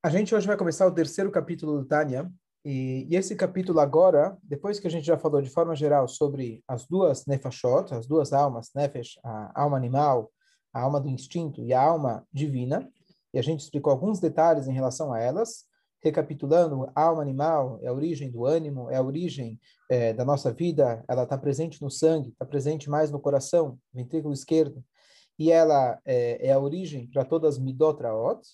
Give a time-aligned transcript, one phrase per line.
[0.00, 2.30] A gente hoje vai começar o terceiro capítulo do Tânia,
[2.64, 6.62] e, e, esse capítulo agora, depois que a gente já falou de forma geral sobre
[6.68, 10.30] as duas nefashot, as duas almas, nefesh, a alma animal,
[10.72, 12.88] a alma do instinto e a alma divina,
[13.34, 15.64] e a gente explicou alguns detalhes em relação a elas,
[16.00, 19.58] recapitulando, a alma animal é a origem do ânimo, é a origem
[19.90, 24.32] é, da nossa vida, ela está presente no sangue, está presente mais no coração, ventrículo
[24.32, 24.80] esquerdo,
[25.36, 28.46] e ela é, é a origem para todas as midotraot,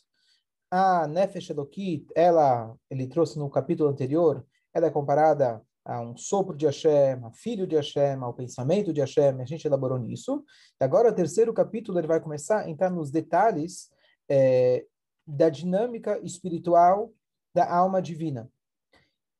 [0.77, 4.45] a Nefesh Elokit, ela, ele trouxe no capítulo anterior,
[4.75, 9.01] ela é comparada a um sopro de Hashem, a filho de Hashem, ao pensamento de
[9.01, 10.45] Hashem, a gente elaborou nisso.
[10.81, 13.89] E agora, o terceiro capítulo, ele vai começar a entrar nos detalhes
[14.29, 14.85] é,
[15.25, 17.13] da dinâmica espiritual
[17.55, 18.51] da alma divina.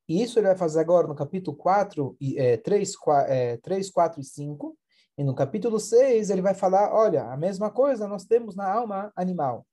[0.09, 4.21] E isso ele vai fazer agora no capítulo 4, é, 3, 4, é, 3, 4
[4.21, 4.79] e 5.
[5.19, 9.13] E no capítulo 6 ele vai falar, olha, a mesma coisa nós temos na alma
[9.17, 9.67] animal.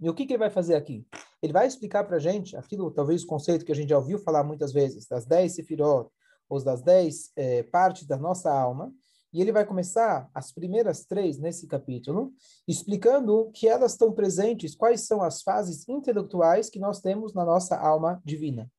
[0.00, 1.06] E o que, que ele vai fazer aqui?
[1.42, 4.18] Ele vai explicar para a gente aquilo, talvez o conceito que a gente já ouviu
[4.18, 6.08] falar muitas vezes, das dez sefirot,
[6.48, 8.92] ou das dez eh, partes da nossa alma,
[9.32, 12.32] e ele vai começar as primeiras três nesse capítulo,
[12.68, 17.76] explicando que elas estão presentes, quais são as fases intelectuais que nós temos na nossa
[17.76, 18.70] alma divina.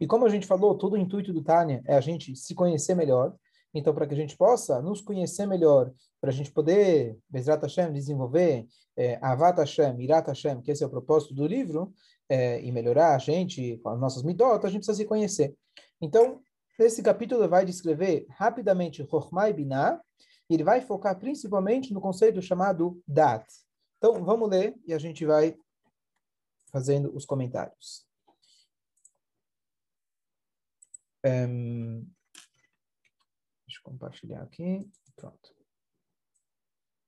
[0.00, 2.94] E como a gente falou, todo o intuito do Tânia é a gente se conhecer
[2.94, 3.34] melhor,
[3.78, 7.92] então, para que a gente possa nos conhecer melhor, para a gente poder, Bezrat Hashem,
[7.92, 11.92] desenvolver é, Avat Hashem, Irat Hashem, que esse é o propósito do livro,
[12.28, 15.54] é, e melhorar a gente com as nossas midot, a gente precisa se conhecer.
[16.00, 16.40] Então,
[16.78, 20.00] esse capítulo vai descrever rapidamente Chokhmah e Binah,
[20.48, 23.44] e ele vai focar principalmente no conceito chamado Dat.
[23.98, 25.56] Então, vamos ler e a gente vai
[26.70, 28.06] fazendo os comentários.
[31.24, 32.15] Um, eu
[33.86, 34.88] compartilhar aqui.
[35.14, 35.54] Pronto.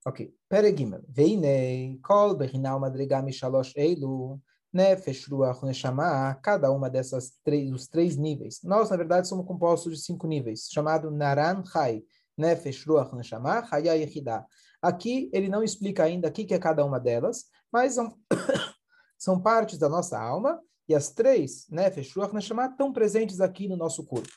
[0.06, 0.32] Ok.
[0.48, 1.02] Peregimel.
[1.08, 4.40] Veinei, kol bechinal madriga mishalosh eilu,
[4.72, 8.60] nefesh ruach neshama, cada uma dessas três, os três níveis.
[8.62, 12.02] Nós, na verdade, somos compostos de cinco níveis, chamado naran chai,
[12.36, 14.46] nefesh ruach neshama, chaya yechidá.
[14.80, 18.16] Aqui, ele não explica ainda o que é cada uma delas, mas são,
[19.18, 23.76] são partes da nossa alma, e as três, nefesh ruach neshama, estão presentes aqui no
[23.76, 24.32] nosso corpo.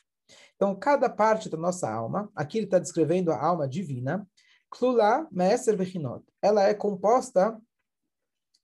[0.62, 4.24] Então, cada parte da nossa alma, aqui ele está descrevendo a alma divina,
[4.70, 6.24] Klula Me'eser Vechinot.
[6.40, 7.60] Ela é composta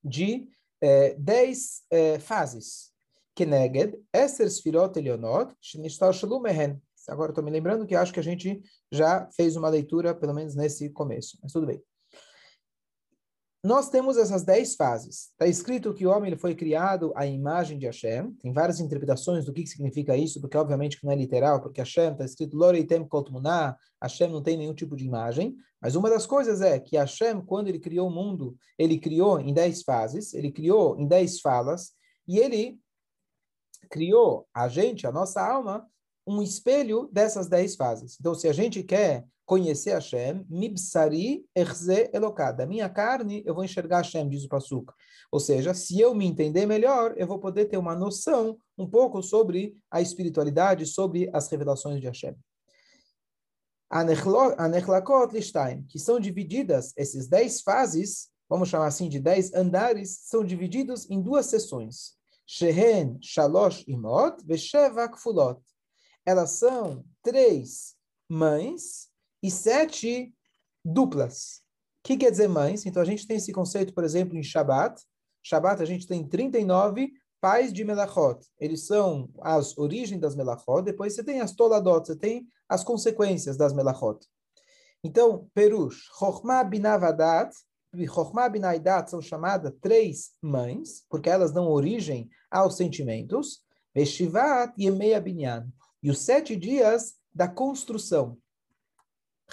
[0.05, 0.49] de
[0.81, 2.93] eh, dez eh, fases.
[3.35, 6.81] Keneged, Eser Sfirot Elionot, Shnishtar Shalom Mehen.
[7.09, 10.55] Agora estou me lembrando que acho que a gente já fez uma leitura, pelo menos
[10.55, 11.83] nesse começo, mas tudo bem
[13.69, 15.29] nós temos essas dez fases.
[15.33, 18.33] Está escrito que o homem ele foi criado à imagem de Hashem.
[18.41, 21.83] Tem várias interpretações do que, que significa isso, porque obviamente que não é literal, porque
[21.83, 25.55] Hashem está escrito Loreitem Kotmuná, Hashem não tem nenhum tipo de imagem.
[25.83, 29.53] Mas uma das coisas é que Hashem, quando ele criou o mundo, ele criou em
[29.53, 31.93] dez fases, ele criou em dez falas,
[32.27, 32.81] e ele
[33.91, 35.87] criou a gente, a nossa alma,
[36.29, 38.19] um espelho dessas dez fases.
[38.21, 42.59] Então, se a gente quer conhecer Hashem, mibsari erze elokad.
[42.59, 44.93] Da minha carne, eu vou enxergar Hashem, diz o Pasuk.
[45.33, 49.23] Ou seja, se eu me entender melhor, eu vou poder ter uma noção um pouco
[49.23, 52.37] sobre a espiritualidade, sobre as revelações de Hashem.
[53.91, 60.45] Anechlakot lishtaim, que são divididas, esses dez fases, vamos chamar assim de dez andares, são
[60.45, 62.19] divididos em duas seções.
[62.47, 65.61] Shehen, Shalosh Imot, Vesheva Kfulot.
[66.29, 67.95] Elas são três
[68.29, 69.09] mães
[69.43, 70.31] e sete
[70.85, 71.63] duplas.
[72.01, 72.85] O que quer dizer mães?
[72.85, 75.03] Então a gente tem esse conceito, por exemplo, em Shabat.
[75.43, 78.45] Shabat a gente tem 39 pais de Melachot.
[78.61, 80.83] Eles são as origens das Melachot.
[80.83, 84.19] Depois você tem as Toladot, você tem as consequências das Melachot.
[85.03, 87.57] Então, Perush, Chokhmah Binavadat
[87.95, 93.63] e Chokhmah Binaidat são chamadas três mães, porque elas dão origem aos sentimentos.
[93.95, 95.73] Veshivat Meia Binyan.
[96.03, 98.39] E os sete dias da construção.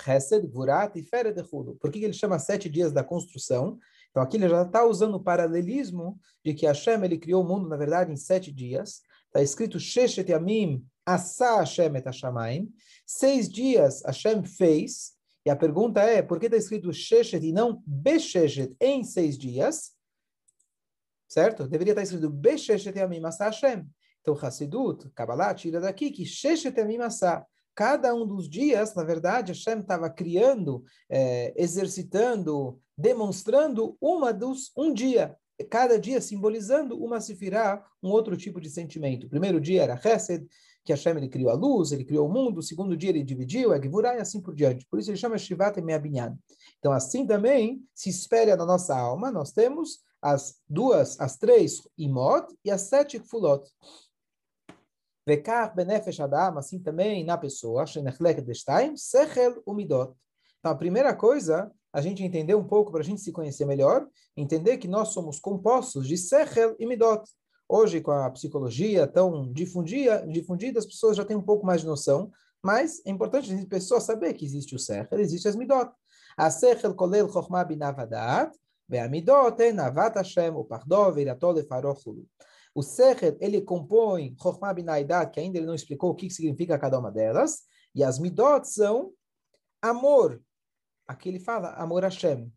[0.08, 1.42] Hesed, Gurat e Feret
[1.80, 3.80] Por que ele chama sete dias da construção?
[4.10, 7.68] Então aqui ele já está usando o paralelismo de que Hashem ele criou o mundo,
[7.68, 9.02] na verdade, em sete dias.
[9.28, 12.74] Está escrito Sheshet Yamim Asa Hashem et Hashamayim.
[13.06, 15.14] Seis dias Hashem fez.
[15.46, 19.92] E a pergunta é, por que está escrito Sheshet e não Besheshet em seis dias?
[21.28, 21.68] Certo?
[21.68, 23.86] Deveria estar escrito Besheshet Yamim Asa Hashem.
[24.26, 26.24] Então, Hassidut, Kabbalah, tira daqui que
[27.04, 27.46] Asa
[27.76, 34.92] cada um dos dias, na verdade, Hashem estava criando, é, exercitando, demonstrando uma dos um
[34.92, 35.38] dia,
[35.70, 39.28] cada dia simbolizando uma sefirá, um outro tipo de sentimento.
[39.28, 40.48] O primeiro dia era Hesed,
[40.84, 42.60] que Hashem ele criou a luz, ele criou o mundo.
[42.60, 44.88] O segundo dia ele dividiu, é Gevurah e assim por diante.
[44.90, 46.36] Por isso ele chama Shivat Meabinyan.
[46.80, 52.48] Então assim também se espelha na nossa alma, nós temos as duas, as três imot
[52.64, 53.64] e as sete kfulot.
[55.26, 60.14] Vekar benefesh adam, assim também na pessoa, shenechlek destaim, sechel umidot.
[60.60, 64.08] Então, a primeira coisa, a gente entender um pouco, para a gente se conhecer melhor,
[64.36, 67.24] entender que nós somos compostos de sechel e midot.
[67.68, 71.88] Hoje, com a psicologia tão difundida, difundida, as pessoas já têm um pouco mais de
[71.88, 72.32] noção,
[72.64, 75.92] mas é importante a pessoa saber que existe o sechel, existe as midot.
[76.38, 78.52] A sechel kolel chokhmah binavadat,
[78.88, 82.28] ve'amidot navat Hashem, o pardó, veirato lefarochulu.
[82.76, 87.00] O Secher, ele compõe Chokhmah Binaidat, que ainda ele não explicou o que significa cada
[87.00, 87.64] uma delas,
[87.96, 89.14] e as Midot são
[89.82, 90.44] amor.
[91.08, 92.52] Aqui ele fala amor a Hashem.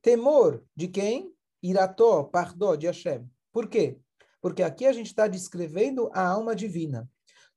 [0.00, 1.34] Temor de quem?
[1.60, 3.28] Irató, pardó de Hashem.
[3.52, 3.98] Por quê?
[4.40, 7.10] Porque aqui a gente está descrevendo a alma divina.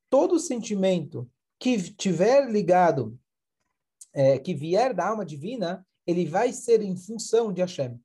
[0.10, 1.30] Todo sentimento
[1.60, 3.20] que tiver ligado,
[4.12, 8.02] é, que vier da alma divina, ele vai ser em função de Hashem.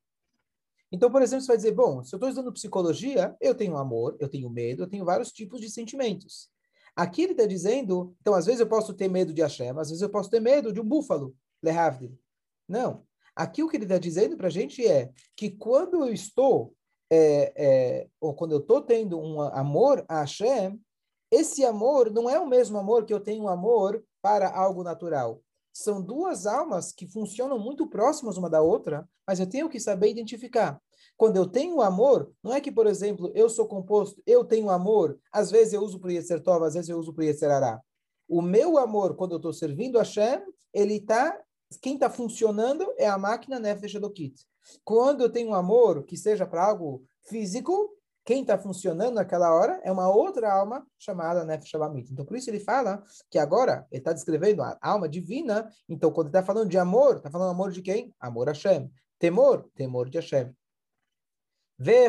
[0.94, 4.16] Então, por exemplo, você vai dizer, bom, se eu estou estudando psicologia, eu tenho amor,
[4.20, 6.48] eu tenho medo, eu tenho vários tipos de sentimentos.
[6.94, 10.02] Aqui ele está dizendo, então, às vezes eu posso ter medo de Hashem, às vezes
[10.02, 12.16] eu posso ter medo de um búfalo, Lehavdil.
[12.68, 13.02] Não.
[13.34, 16.72] Aqui o que ele está dizendo para a gente é que quando eu estou,
[17.10, 20.80] é, é, ou quando eu estou tendo um amor a Hashem,
[21.28, 25.42] esse amor não é o mesmo amor que eu tenho amor para algo natural
[25.74, 30.08] são duas almas que funcionam muito próximas uma da outra, mas eu tenho que saber
[30.08, 30.80] identificar.
[31.16, 35.18] Quando eu tenho amor, não é que, por exemplo, eu sou composto, eu tenho amor,
[35.32, 37.80] às vezes eu uso para Yetzer Tov, às vezes eu uso para Yetzer Ará.
[38.28, 41.38] O meu amor, quando eu estou servindo a Hashem, ele está,
[41.80, 44.44] quem está funcionando é a máquina Nefesh Elokit.
[44.82, 47.90] Quando eu tenho amor que seja para algo físico,
[48.24, 52.10] quem está funcionando naquela hora é uma outra alma chamada Nefesh Shabamit.
[52.10, 55.68] Então, por isso ele fala que agora ele está descrevendo a alma divina.
[55.88, 58.14] Então, quando ele está falando de amor, está falando amor de quem?
[58.18, 58.90] Amor a Hashem.
[59.18, 60.50] Temor, temor de Hashem.
[61.78, 62.08] Ve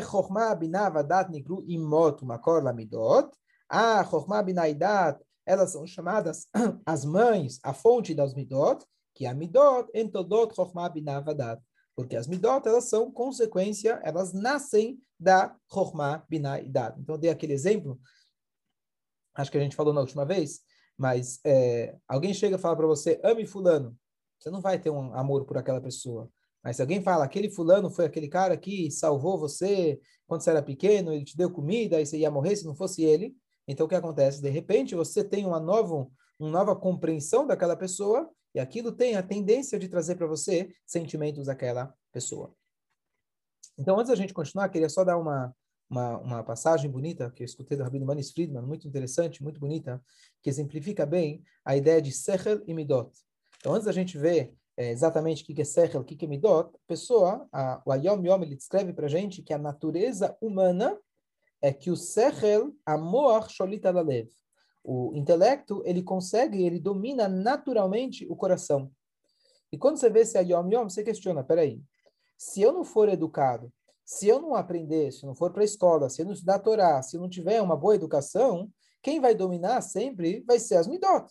[0.59, 3.31] binah dat nikru imot makor lamidot.
[3.69, 6.47] A chokhmah binah elas são chamadas
[6.85, 8.83] as mães, a fonte das midot,
[9.13, 11.61] que é a midot entodot chokhmah binah dat.
[11.95, 16.59] Porque as midot, elas são consequência, elas nascem da Chokhmah, Binah.
[16.59, 17.99] Então, eu dei aquele exemplo,
[19.33, 20.59] acho que a gente falou na última vez,
[20.97, 23.97] mas é, alguém chega e fala para você, ame fulano,
[24.37, 26.29] você não vai ter um amor por aquela pessoa.
[26.65, 30.63] Mas se alguém fala, aquele fulano foi aquele cara que salvou você quando você era
[30.63, 33.35] pequeno, ele te deu comida e você ia morrer se não fosse ele,
[33.67, 34.41] então o que acontece?
[34.41, 36.07] De repente você tem uma nova,
[36.39, 41.45] uma nova compreensão daquela pessoa e aquilo tem a tendência de trazer para você sentimentos
[41.45, 42.51] daquela pessoa.
[43.77, 45.53] Então, antes da gente continuar, queria só dar uma,
[45.87, 50.01] uma, uma passagem bonita que eu escutei do Rabino Manis Friedman, muito interessante, muito bonita,
[50.41, 53.11] que exemplifica bem a ideia de Sechel e Midot.
[53.59, 56.69] Então, antes da gente ver é, exatamente o que é Sechel, o que é Midot,
[56.75, 60.99] a pessoa, a, o Ayom Yom, ele descreve para a gente que a natureza humana
[61.61, 64.29] é que o Sechel, amor, Sholita Lalev,
[64.83, 68.91] o intelecto, ele consegue, ele domina naturalmente o coração.
[69.71, 71.81] E quando você vê esse Ayom Yom, você questiona, peraí,
[72.37, 73.71] se eu não for educado,
[74.05, 76.55] se eu não aprender, se eu não for para a escola, se eu não estudar
[76.55, 80.75] a Torá, se eu não tiver uma boa educação, quem vai dominar sempre vai ser
[80.75, 81.25] as midot.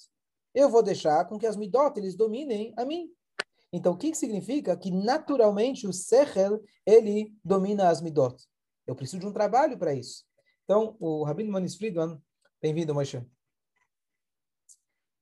[0.52, 3.08] Eu vou deixar com que as midot eles dominem a mim.
[3.76, 4.76] Então, o que, significa?
[4.76, 8.40] Que naturalmente o sechel, ele domina as midot.
[8.86, 10.24] Eu preciso de um trabalho para isso.
[10.62, 12.22] Então, o Rabino Manis Friedman,
[12.62, 13.20] bem-vindo, Moshe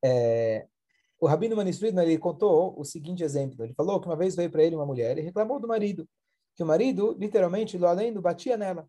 [0.05, 0.67] é,
[1.19, 3.65] o Rabino Manis Friedman ele contou o seguinte exemplo.
[3.65, 6.07] Ele falou que uma vez veio para ele uma mulher e reclamou do marido,
[6.55, 8.87] que o marido, literalmente, do além do batia nela.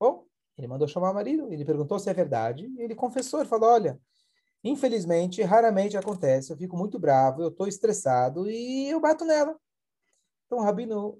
[0.00, 0.24] Bom,
[0.56, 3.68] ele mandou chamar o marido, ele perguntou se é verdade, e ele confessou, ele falou,
[3.68, 4.00] olha,
[4.64, 9.56] infelizmente, raramente acontece, eu fico muito bravo, eu estou estressado e eu bato nela.
[10.46, 11.18] Então, o Rabino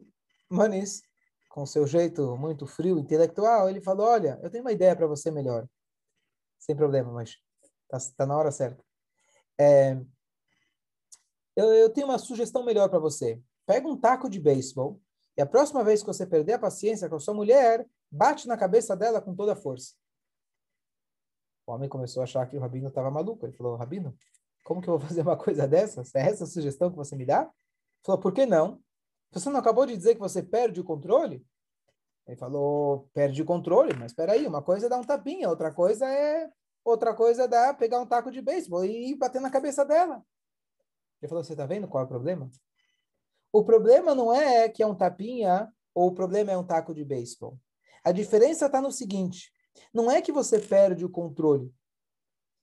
[0.48, 1.02] Manis,
[1.50, 5.30] com seu jeito muito frio, intelectual, ele falou, olha, eu tenho uma ideia para você
[5.30, 5.68] melhor.
[6.58, 7.36] Sem problema, mas
[7.92, 8.82] Está tá na hora certa.
[9.58, 9.96] É,
[11.56, 13.40] eu, eu tenho uma sugestão melhor para você.
[13.66, 15.00] Pega um taco de beisebol
[15.36, 18.56] e a próxima vez que você perder a paciência com a sua mulher, bate na
[18.56, 19.94] cabeça dela com toda a força.
[21.66, 23.46] O homem começou a achar que o rabino estava maluco.
[23.46, 24.16] Ele falou, rabino,
[24.64, 26.02] como que eu vou fazer uma coisa dessa?
[26.16, 27.42] É essa a sugestão que você me dá?
[27.42, 27.50] Ele
[28.04, 28.80] falou, por que não?
[29.32, 31.44] Você não acabou de dizer que você perde o controle?
[32.26, 35.72] Ele falou, perde o controle, mas espera aí, uma coisa é dar um tapinha, outra
[35.72, 36.50] coisa é
[36.84, 40.22] Outra coisa é dar, pegar um taco de beisebol e bater na cabeça dela.
[41.20, 42.50] Ele falou, você está vendo qual é o problema?
[43.50, 47.02] O problema não é que é um tapinha ou o problema é um taco de
[47.02, 47.58] beisebol.
[48.04, 49.50] A diferença está no seguinte,
[49.92, 51.72] não é que você perde o controle.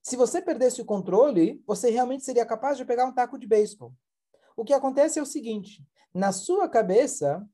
[0.01, 3.93] Se você perdesse o controle, você realmente seria capaz de pegar um taco de beisebol.
[4.55, 7.47] O que acontece é o seguinte, na sua cabeça,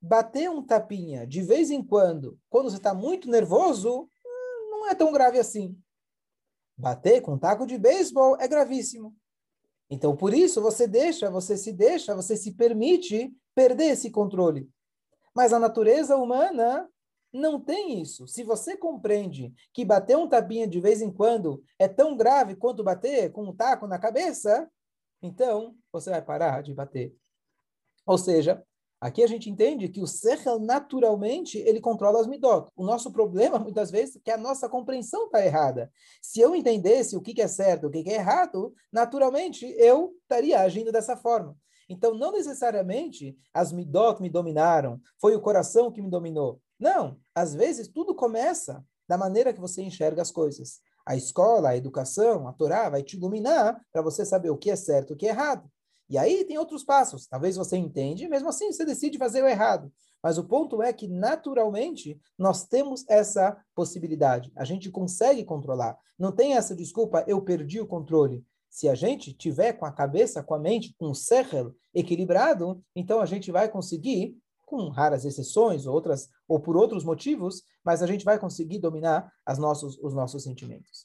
[0.00, 4.94] bater um tapinha de vez em quando, quando você está muito nervoso, hum, não é
[4.94, 5.76] tão grave assim.
[6.76, 9.16] Bater com um taco de beisebol é gravíssimo.
[9.88, 14.68] Então, por isso, você deixa, você se deixa, você se permite perder esse controle.
[15.34, 16.88] Mas a natureza humana
[17.36, 18.26] não tem isso.
[18.26, 22.82] Se você compreende que bater um tapinha de vez em quando é tão grave quanto
[22.82, 24.68] bater com um taco na cabeça,
[25.22, 27.14] então você vai parar de bater.
[28.06, 28.62] Ou seja,
[29.00, 32.70] aqui a gente entende que o Sechel, naturalmente, ele controla as midot.
[32.74, 35.92] O nosso problema, muitas vezes, é que a nossa compreensão está errada.
[36.22, 40.90] Se eu entendesse o que é certo, o que é errado, naturalmente, eu estaria agindo
[40.90, 41.56] dessa forma.
[41.88, 46.60] Então, não necessariamente as midot me dominaram, foi o coração que me dominou.
[46.78, 50.80] Não, às vezes tudo começa da maneira que você enxerga as coisas.
[51.06, 54.76] A escola, a educação, a Torá vai te iluminar para você saber o que é
[54.76, 55.70] certo e o que é errado.
[56.08, 57.26] E aí tem outros passos.
[57.26, 59.92] Talvez você entende, mesmo assim você decide fazer o errado.
[60.22, 64.52] Mas o ponto é que, naturalmente, nós temos essa possibilidade.
[64.56, 65.96] A gente consegue controlar.
[66.18, 68.44] Não tem essa desculpa, eu perdi o controle.
[68.68, 73.20] Se a gente tiver com a cabeça, com a mente, com o sechel equilibrado, então
[73.20, 78.06] a gente vai conseguir, com raras exceções ou outras ou por outros motivos, mas a
[78.06, 81.04] gente vai conseguir dominar as nossos, os nossos sentimentos.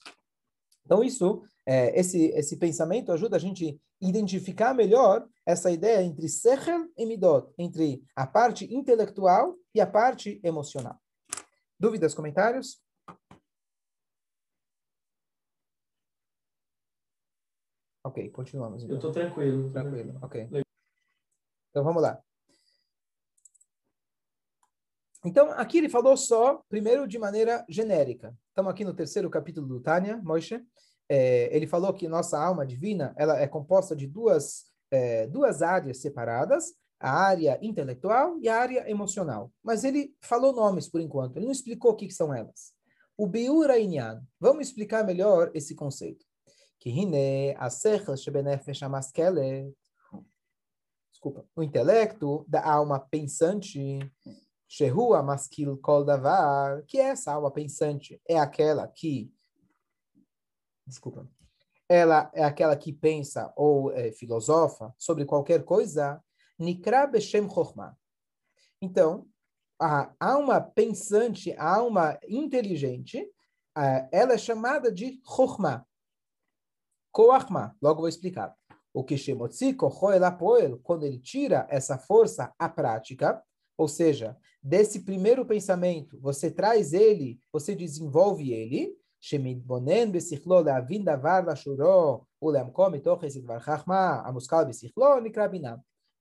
[0.83, 6.89] Então isso, é, esse esse pensamento ajuda a gente identificar melhor essa ideia entre sechel
[6.97, 10.99] e midot, entre a parte intelectual e a parte emocional.
[11.79, 12.81] Dúvidas, comentários?
[18.03, 18.83] Ok, continuamos.
[18.83, 18.95] Então.
[18.95, 19.71] Eu estou tranquilo.
[19.71, 20.49] Tranquilo, ok.
[21.69, 22.21] Então vamos lá.
[25.23, 28.35] Então, aqui ele falou só, primeiro, de maneira genérica.
[28.49, 30.59] Estamos aqui no terceiro capítulo do Tânia, Moshe.
[31.07, 35.99] É, ele falou que nossa alma divina ela é composta de duas, é, duas áreas
[35.99, 39.51] separadas, a área intelectual e a área emocional.
[39.63, 42.73] Mas ele falou nomes por enquanto, ele não explicou o que, que são elas.
[43.15, 44.23] O Biura Inyan.
[44.39, 46.25] Vamos explicar melhor esse conceito.
[46.79, 47.55] Que hine
[48.81, 49.71] amaskelet.
[51.11, 51.45] Desculpa.
[51.55, 53.99] O intelecto da alma pensante
[54.73, 59.29] Shehu Amaskil Kol Davar, que é essa alma pensante, é aquela que,
[60.87, 61.29] desculpa,
[61.89, 66.23] ela é aquela que pensa ou é, filosofa sobre qualquer coisa,
[66.57, 67.97] Nikra Beshem Chokhmah.
[68.81, 69.27] Então,
[69.77, 73.29] a alma pensante, a alma inteligente,
[74.09, 75.85] ela é chamada de Chokhmah.
[77.11, 78.55] Koachmah, logo vou explicar.
[78.93, 79.75] O que Shemotzi
[80.25, 83.43] Apoel, quando ele tira essa força à prática,
[83.81, 88.95] ou seja, desse primeiro pensamento, você traz ele, você desenvolve ele,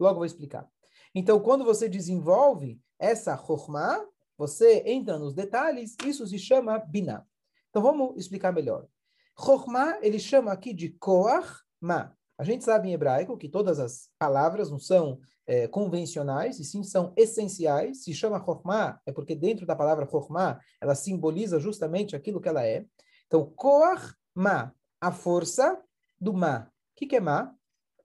[0.01, 0.67] Logo vou explicar.
[1.15, 4.07] Então, quando você desenvolve essa chokhmah,
[4.39, 7.27] você entra nos detalhes, isso se chama binah.
[7.69, 8.87] Então, vamos explicar melhor.
[9.39, 12.11] Chokhmah, ele chama aqui de koach ma.
[12.39, 16.85] A gente sabe em hebraico que todas as palavras não são é, convencionais, e sim
[16.85, 18.05] são essenciais.
[18.05, 22.65] Se chama Chokhmah, é porque dentro da palavra Chokhmah, ela simboliza justamente aquilo que ela
[22.65, 22.87] é.
[23.27, 25.83] Então, Koach Ma, a força
[26.21, 26.69] do Ma.
[26.69, 27.53] O que, que é Ma?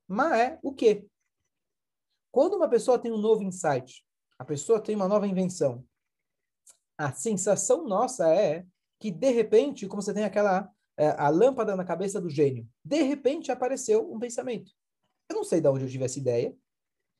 [0.07, 1.07] Ma é o quê?
[2.31, 4.03] Quando uma pessoa tem um novo insight,
[4.39, 5.85] a pessoa tem uma nova invenção,
[6.97, 8.65] a sensação nossa é
[8.99, 12.67] que, de repente, como você tem aquela é, a lâmpada na cabeça do gênio.
[12.83, 14.71] De repente apareceu um pensamento.
[15.29, 16.55] Eu não sei de onde eu tive essa ideia.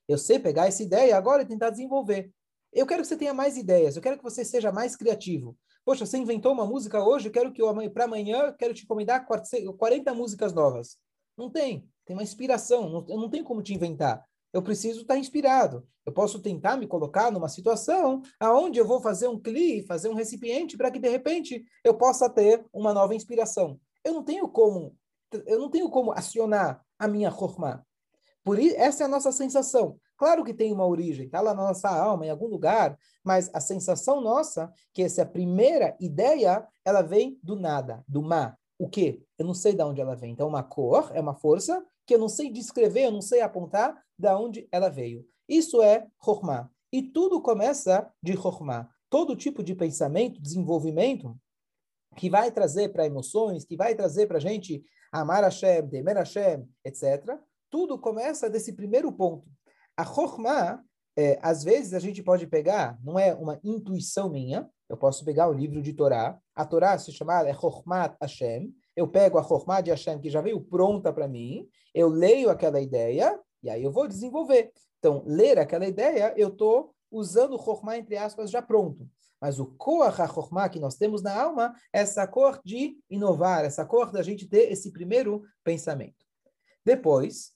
[0.07, 2.31] Eu sei pegar essa ideia agora e tentar desenvolver.
[2.71, 3.95] Eu quero que você tenha mais ideias.
[3.95, 5.57] Eu quero que você seja mais criativo.
[5.83, 10.13] Poxa, você inventou uma música hoje, eu quero que para amanhã, quero te encomendar 40
[10.13, 10.97] músicas novas.
[11.37, 11.87] Não tem.
[12.05, 13.05] Tem uma inspiração.
[13.07, 14.23] eu não tenho como te inventar
[14.55, 15.85] eu preciso estar inspirado.
[16.05, 20.13] Eu posso tentar me colocar numa situação aonde eu vou fazer um clique, fazer um
[20.13, 23.77] recipiente para que de repente eu possa ter uma nova inspiração.
[24.01, 24.95] Eu não tenho como,
[25.45, 27.83] eu não tenho como acionar a minha chokmah.
[28.45, 29.99] Por isso, essa é a nossa sensação.
[30.15, 33.59] Claro que tem uma origem, está lá na nossa alma, em algum lugar, mas a
[33.59, 38.55] sensação nossa, que essa é primeira ideia, ela vem do nada, do má.
[38.77, 39.23] O quê?
[39.37, 40.31] Eu não sei de onde ela vem.
[40.31, 43.99] Então, uma cor é uma força que eu não sei descrever, eu não sei apontar
[44.17, 45.25] de onde ela veio.
[45.49, 46.69] Isso é Chokhmah.
[46.93, 48.87] E tudo começa de Chokhmah.
[49.09, 51.35] Todo tipo de pensamento, desenvolvimento,
[52.15, 56.67] que vai trazer para emoções, que vai trazer para a gente amar Hashem, temer Hashem,
[56.83, 57.39] etc.
[57.75, 59.51] Tudo começa desse primeiro ponto.
[59.97, 60.81] A Chokhmah,
[61.13, 65.49] é, às vezes a gente pode pegar, não é uma intuição minha, eu posso pegar
[65.49, 69.81] o livro de Torá, a Torá se chama é Chokhmat Hashem, eu pego a Chokhmah
[69.81, 73.91] de Hashem, que já veio pronta para mim, eu leio aquela ideia, e aí eu
[73.91, 74.71] vou desenvolver.
[74.99, 79.05] Então, ler aquela ideia, eu estou usando o Chokhmah, entre aspas, já pronto.
[79.41, 83.85] Mas o Koach HaChokhmah que nós temos na alma, é essa cor de inovar, essa
[83.85, 86.23] cor da gente ter esse primeiro pensamento.
[86.85, 87.54] Depois,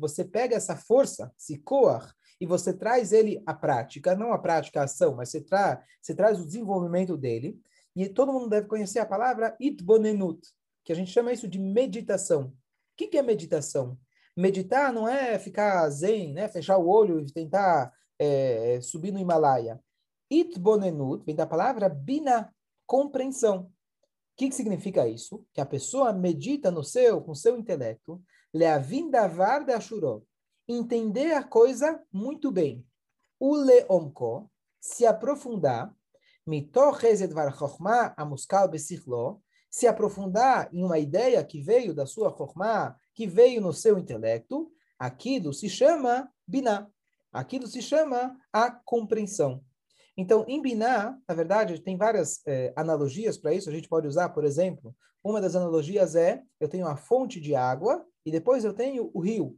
[0.00, 1.30] Você pega essa força,
[1.62, 2.10] Koach,
[2.40, 6.14] e você traz ele à prática, não a prática, a ação, mas você, tra você
[6.14, 7.60] traz o desenvolvimento dele.
[7.94, 10.40] E todo mundo deve conhecer a palavra Itbonenut,
[10.82, 12.46] que a gente chama isso de meditação.
[12.46, 12.52] O
[12.96, 13.98] que, que é meditação?
[14.34, 16.48] Meditar não é ficar zen, né?
[16.48, 19.78] fechar o olho e tentar é, subir no Himalaia.
[20.30, 22.50] Itbonenut vem da palavra bina,
[22.86, 23.64] compreensão.
[23.64, 23.70] O
[24.36, 25.44] que, que significa isso?
[25.54, 28.22] Que a pessoa medita no seu, com seu intelecto,
[28.56, 30.22] leavindavar de ashurov,
[30.66, 32.86] entender a coisa muito bem.
[33.38, 35.94] O leomko, se aprofundar,
[39.68, 44.70] se aprofundar em uma ideia que veio da sua chokmah, que veio no seu intelecto,
[44.98, 46.88] aquilo se chama biná.
[47.32, 49.62] Aquilo se chama a compreensão.
[50.16, 53.68] Então, em Biná, na verdade, tem várias eh, analogias para isso.
[53.68, 57.54] A gente pode usar, por exemplo, uma das analogias é: eu tenho a fonte de
[57.54, 59.56] água e depois eu tenho o rio,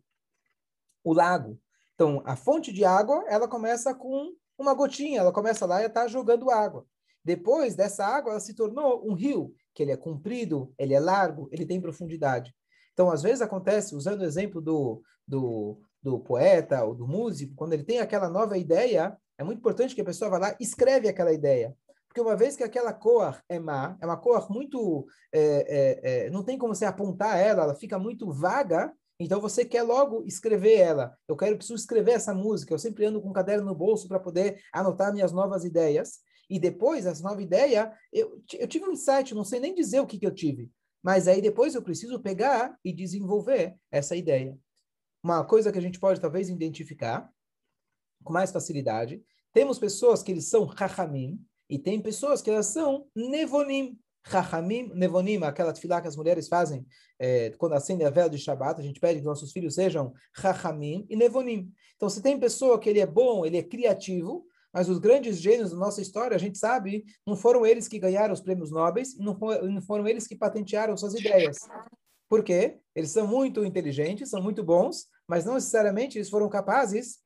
[1.03, 1.59] o lago.
[1.95, 6.07] Então, a fonte de água, ela começa com uma gotinha, ela começa lá e está
[6.07, 6.87] jogando água.
[7.25, 11.49] Depois dessa água, ela se tornou um rio, que ele é comprido, ele é largo,
[11.51, 12.55] ele tem profundidade.
[12.93, 17.73] Então, às vezes acontece, usando o exemplo do, do, do poeta ou do músico, quando
[17.73, 21.09] ele tem aquela nova ideia, é muito importante que a pessoa vá lá e escreve
[21.09, 21.75] aquela ideia.
[22.19, 25.07] Porque uma vez que aquela cor é má, é uma cor muito.
[25.33, 29.65] É, é, é, não tem como você apontar ela, ela fica muito vaga, então você
[29.65, 31.17] quer logo escrever ela.
[31.29, 32.75] Eu quero, preciso escrever essa música.
[32.75, 36.19] Eu sempre ando com um caderno no bolso para poder anotar minhas novas ideias.
[36.51, 40.07] E depois, essa nova ideia, eu, eu tive um insight, não sei nem dizer o
[40.07, 40.73] que, que eu tive.
[41.01, 44.59] Mas aí depois eu preciso pegar e desenvolver essa ideia.
[45.23, 47.31] Uma coisa que a gente pode talvez identificar
[48.25, 49.23] com mais facilidade.
[49.53, 53.99] Temos pessoas que eles são rachamim e tem pessoas que elas são nevonim.
[54.27, 56.85] Chachamim, nevonim, aquela tefilá que as mulheres fazem
[57.19, 61.07] é, quando acendem a vela de Shabbat, a gente pede que nossos filhos sejam chachamim
[61.09, 61.73] e nevonim.
[61.97, 65.71] Então, se tem pessoa que ele é bom, ele é criativo, mas os grandes gênios
[65.71, 69.37] da nossa história, a gente sabe, não foram eles que ganharam os prêmios nobres, não,
[69.63, 71.57] não foram eles que patentearam suas ideias.
[72.29, 72.79] Por quê?
[72.95, 77.19] Eles são muito inteligentes, são muito bons, mas não necessariamente eles foram capazes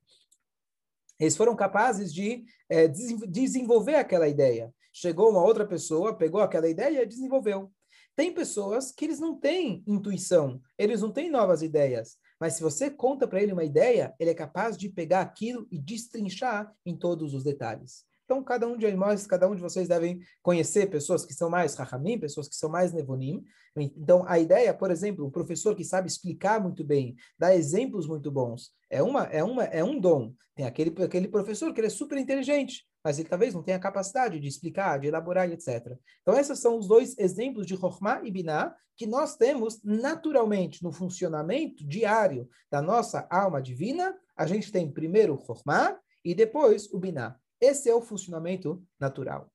[1.19, 4.73] eles foram capazes de é, desenvolver aquela ideia.
[4.91, 7.71] Chegou uma outra pessoa, pegou aquela ideia e desenvolveu.
[8.15, 12.17] Tem pessoas que eles não têm intuição, eles não têm novas ideias.
[12.39, 15.79] Mas se você conta para ele uma ideia, ele é capaz de pegar aquilo e
[15.79, 18.05] destrinchar em todos os detalhes.
[18.33, 21.75] Então, cada um de nós, cada um de vocês devem conhecer pessoas que são mais
[21.75, 23.43] rahamim, pessoas que são mais nevonim.
[23.77, 28.31] Então, a ideia, por exemplo, um professor que sabe explicar muito bem, dar exemplos muito
[28.31, 30.33] bons, é uma é uma é um dom.
[30.55, 34.39] Tem aquele aquele professor que ele é super inteligente, mas ele talvez não tenha capacidade
[34.39, 35.95] de explicar, de elaborar, etc.
[36.23, 40.91] Então, esses são os dois exemplos de Chokhmah e Binah que nós temos naturalmente no
[40.91, 44.15] funcionamento diário da nossa alma divina.
[44.35, 47.42] A gente tem primeiro Chokhmah e depois o Binah.
[47.63, 49.49] Esse é o funcionamento natural.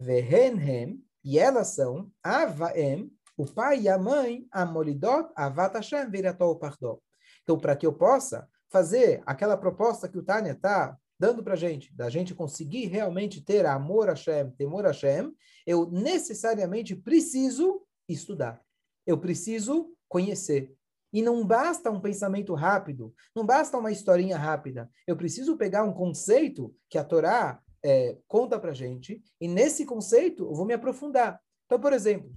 [0.00, 7.00] Vehenhem, e elas são Avaem, o pai e a mãe, Amolidot, Avat Hashem, Viratol Pardot.
[7.44, 11.56] Então, para que eu possa fazer aquela proposta que o Tânia está dando para a
[11.56, 15.32] gente, da gente conseguir realmente ter amor a Hashem, temor a Hashem,
[15.64, 18.60] eu necessariamente preciso estudar.
[19.06, 20.74] Eu preciso conhecer.
[21.16, 24.90] E não basta um pensamento rápido, não basta uma historinha rápida.
[25.06, 30.44] Eu preciso pegar um conceito que a Torá é, conta para gente, e nesse conceito
[30.44, 31.40] eu vou me aprofundar.
[31.64, 32.30] Então, por exemplo,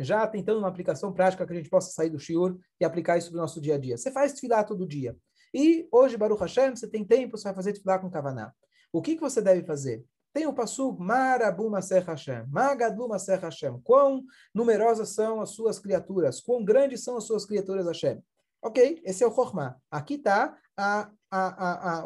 [0.00, 3.30] já tentando uma aplicação prática que a gente possa sair do shiur e aplicar isso
[3.30, 3.96] no nosso dia a dia.
[3.96, 5.16] Você faz tefilá todo dia.
[5.54, 8.52] E hoje, Baruch Hashem, você tem tempo, você vai fazer tefilá com kavaná.
[8.92, 10.04] O que, que você deve fazer?
[10.32, 13.80] Tem o passo Marabu Maser Hashem, Magadu Maser Hashem.
[13.82, 18.22] Quão numerosas são as suas criaturas, quão grandes são as suas criaturas Hashem.
[18.62, 19.76] Ok, esse é o Chokhmah.
[19.90, 20.56] Aqui está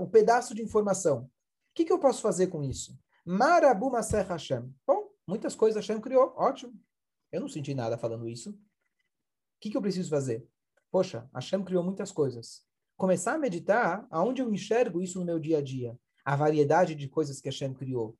[0.00, 1.24] o pedaço de informação.
[1.24, 1.30] O
[1.74, 2.98] que, que eu posso fazer com isso?
[3.26, 4.74] Marabu Maser Hashem.
[4.86, 6.72] Bom, muitas coisas Hashem criou, ótimo.
[7.30, 8.50] Eu não senti nada falando isso.
[8.50, 8.56] O
[9.60, 10.46] que, que eu preciso fazer?
[10.90, 12.62] Poxa, Hashem criou muitas coisas.
[12.96, 17.08] Começar a meditar aonde eu enxergo isso no meu dia a dia a variedade de
[17.08, 18.16] coisas que Hashem criou.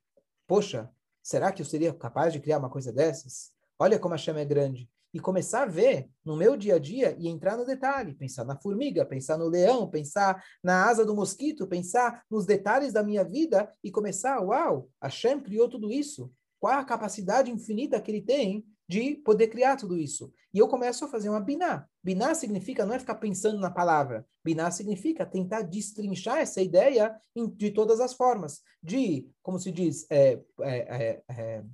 [0.47, 0.90] Poxa,
[1.23, 3.53] será que eu seria capaz de criar uma coisa dessas?
[3.79, 4.90] Olha como Hashem é grande.
[5.12, 8.57] E começar a ver no meu dia a dia e entrar no detalhe, pensar na
[8.57, 13.73] formiga, pensar no leão, pensar na asa do mosquito, pensar nos detalhes da minha vida
[13.83, 16.33] e começar, uau, Hashem criou tudo isso.
[16.59, 20.33] Qual a capacidade infinita que ele tem de poder criar tudo isso.
[20.53, 21.87] E eu começo a fazer uma biná.
[22.03, 24.27] Biná significa não é ficar pensando na palavra.
[24.44, 27.14] Biná significa tentar destrinchar essa ideia
[27.57, 28.61] de todas as formas.
[28.83, 31.64] De, como se diz, é, é, é, é,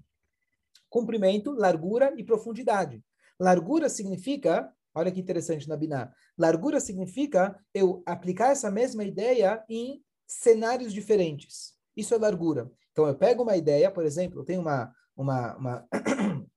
[0.88, 3.02] comprimento, largura e profundidade.
[3.38, 10.02] Largura significa, olha que interessante na Biná, largura significa eu aplicar essa mesma ideia em
[10.26, 11.74] cenários diferentes.
[11.96, 12.70] Isso é largura.
[12.92, 15.88] Então eu pego uma ideia, por exemplo, eu tenho uma, uma, uma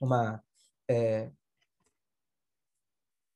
[0.00, 0.42] uma,
[0.88, 1.30] é,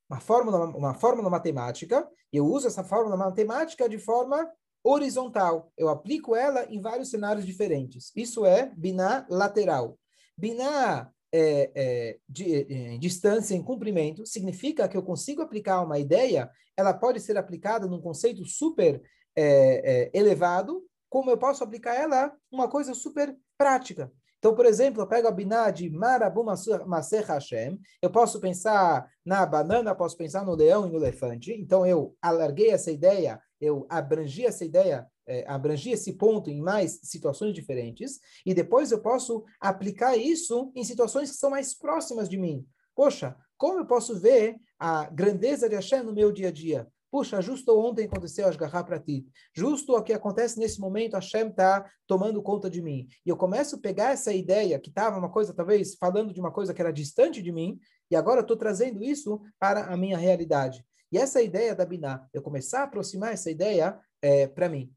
[0.08, 4.50] uma, fórmula, uma fórmula matemática, e eu uso essa fórmula matemática de forma
[4.82, 5.72] horizontal.
[5.76, 8.12] Eu aplico ela em vários cenários diferentes.
[8.16, 9.98] Isso é biná lateral.
[10.36, 16.48] Biná é, é, de, é, distância em comprimento significa que eu consigo aplicar uma ideia,
[16.76, 19.02] ela pode ser aplicada num conceito super
[19.34, 24.12] é, é, elevado, como eu posso aplicar ela uma coisa super prática.
[24.44, 29.46] Então, por exemplo, eu pego a biná de Marabu Maser Hashem, eu posso pensar na
[29.46, 31.50] banana, posso pensar no leão e no elefante.
[31.50, 37.00] Então, eu alarguei essa ideia, eu abrangi essa ideia, é, abrangi esse ponto em mais
[37.04, 42.36] situações diferentes, e depois eu posso aplicar isso em situações que são mais próximas de
[42.36, 42.66] mim.
[42.94, 46.86] Poxa, como eu posso ver a grandeza de Hashem no meu dia a dia?
[47.14, 49.24] Puxa, justo ontem aconteceu Ashgaha para ti.
[49.54, 53.06] Justo o que acontece nesse momento, Hashem está tomando conta de mim.
[53.24, 56.50] E eu começo a pegar essa ideia, que estava uma coisa, talvez, falando de uma
[56.50, 57.78] coisa que era distante de mim,
[58.10, 60.84] e agora estou trazendo isso para a minha realidade.
[61.12, 64.92] E essa ideia da Binah, eu começar a aproximar essa ideia é, para mim.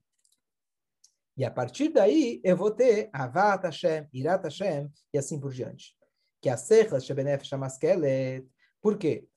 [1.37, 5.95] E a partir daí, eu vou ter Avat Hashem, Irat Hashem, e assim por diante.
[6.41, 8.43] Que a Sechas Shebenef Shamaskelet.
[8.81, 9.27] Por quê?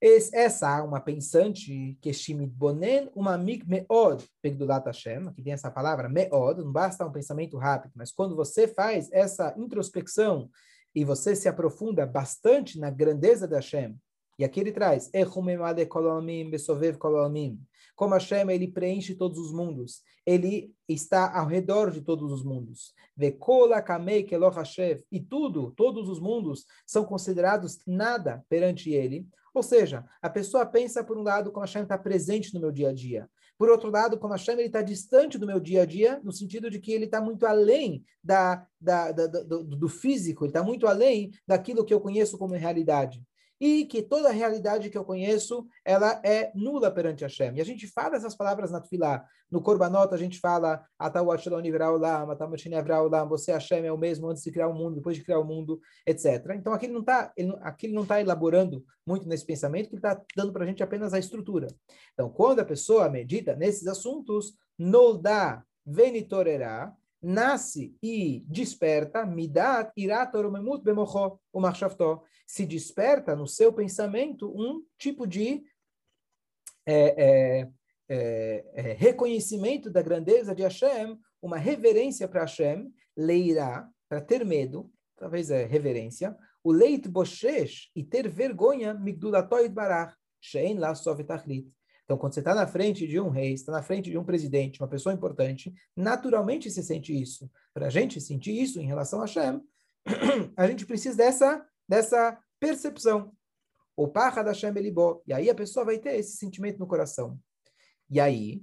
[0.00, 6.08] Essa alma pensante, que shimit bonen, uma mig meod, pegdulat Hashem, aqui tem essa palavra
[6.08, 10.48] meod, não basta um pensamento rápido, mas quando você faz essa introspecção
[10.94, 13.94] e você se aprofunda bastante na grandeza de Hashem,
[14.40, 15.10] e aqui ele traz,
[17.94, 20.00] como Hashem, ele preenche todos os mundos.
[20.24, 22.94] Ele está ao redor de todos os mundos.
[25.12, 29.28] E tudo, todos os mundos, são considerados nada perante ele.
[29.52, 32.88] Ou seja, a pessoa pensa, por um lado, como Hashem está presente no meu dia
[32.88, 33.28] a dia.
[33.58, 36.78] Por outro lado, como Hashem está distante do meu dia a dia, no sentido de
[36.78, 41.30] que ele está muito além da, da, da do, do, físico, ele está muito além
[41.46, 43.22] daquilo que eu conheço como realidade
[43.60, 47.56] e que toda a realidade que eu conheço, ela é nula perante Hashem.
[47.56, 49.24] E a gente fala essas palavras na Tfilá.
[49.50, 50.82] No Korbanot a gente fala,
[53.28, 55.80] você Hashem é o mesmo antes de criar o mundo, depois de criar o mundo,
[56.06, 56.54] etc.
[56.54, 60.20] Então aqui ele não está aqui não está elaborando muito nesse pensamento, que ele está
[60.36, 61.66] dando para a gente apenas a estrutura.
[62.14, 71.38] Então, quando a pessoa medita nesses assuntos, nolda venitorerá, nasce e desperta, midat iratoromemut bemocho,
[71.52, 75.62] o marchaftó, se desperta no seu pensamento um tipo de
[76.86, 77.68] é, é,
[78.08, 84.90] é, é, reconhecimento da grandeza de Hashem, uma reverência para Hashem, leirá, para ter medo,
[85.16, 91.70] talvez é reverência, o leit boshesh, e ter vergonha, migdulatoid barach, shein la sovetachlit,
[92.10, 94.82] então, quando você está na frente de um rei, está na frente de um presidente,
[94.82, 97.48] uma pessoa importante, naturalmente se sente isso.
[97.72, 99.60] Para a gente sentir isso em relação a Hashem,
[100.56, 103.32] a gente precisa dessa, dessa percepção.
[103.96, 105.22] O parra da Hashem Elibó.
[105.24, 107.38] E aí a pessoa vai ter esse sentimento no coração.
[108.10, 108.60] E aí,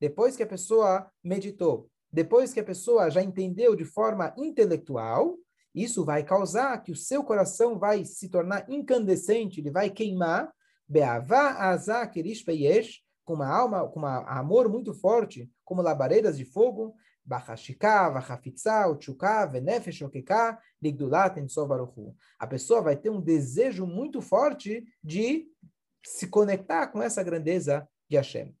[0.00, 5.36] depois que a pessoa meditou, depois que a pessoa já entendeu de forma intelectual,
[5.74, 10.52] isso vai causar que o seu coração vai se tornar incandescente, ele vai queimar,
[10.90, 16.44] Beavá azá kerish peyesh, com uma alma, com um amor muito forte, como labaredas de
[16.44, 22.16] fogo, Bachashika, Vachafitzá, Uchuká, Venefesh, Okeká, Ligdulat, Ensovaruhu.
[22.36, 25.46] A pessoa vai ter um desejo muito forte de
[26.04, 28.52] se conectar com essa grandeza de Hashem.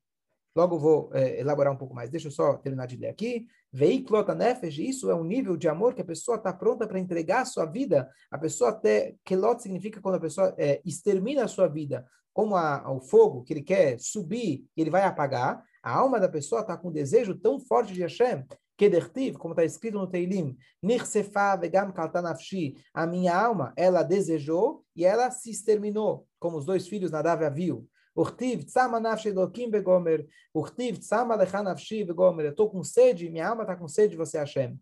[0.54, 2.10] Logo vou é, elaborar um pouco mais.
[2.10, 3.46] Deixa eu só terminar de ler aqui.
[3.72, 7.42] Veiklota nefesh, isso é um nível de amor que a pessoa está pronta para entregar
[7.42, 8.08] a sua vida.
[8.30, 12.90] A pessoa até, kelot significa quando a pessoa é, extermina a sua vida como a,
[12.90, 16.76] o fogo que ele quer subir e ele vai apagar, a alma da pessoa está
[16.76, 18.44] com um desejo tão forte de Hashem,
[18.76, 25.04] Kedertiv, como está escrito no Teilim, Nirsefa vegam kaltanafshi, a minha alma, ela desejou e
[25.04, 27.84] ela se exterminou, como os dois filhos Nadav e.
[28.16, 33.48] Urtiv tzama nafshi elokim begomer, urtiv tzama lecha nafshi begomer, eu estou com sede, minha
[33.48, 34.78] alma está com sede de você, Hashem.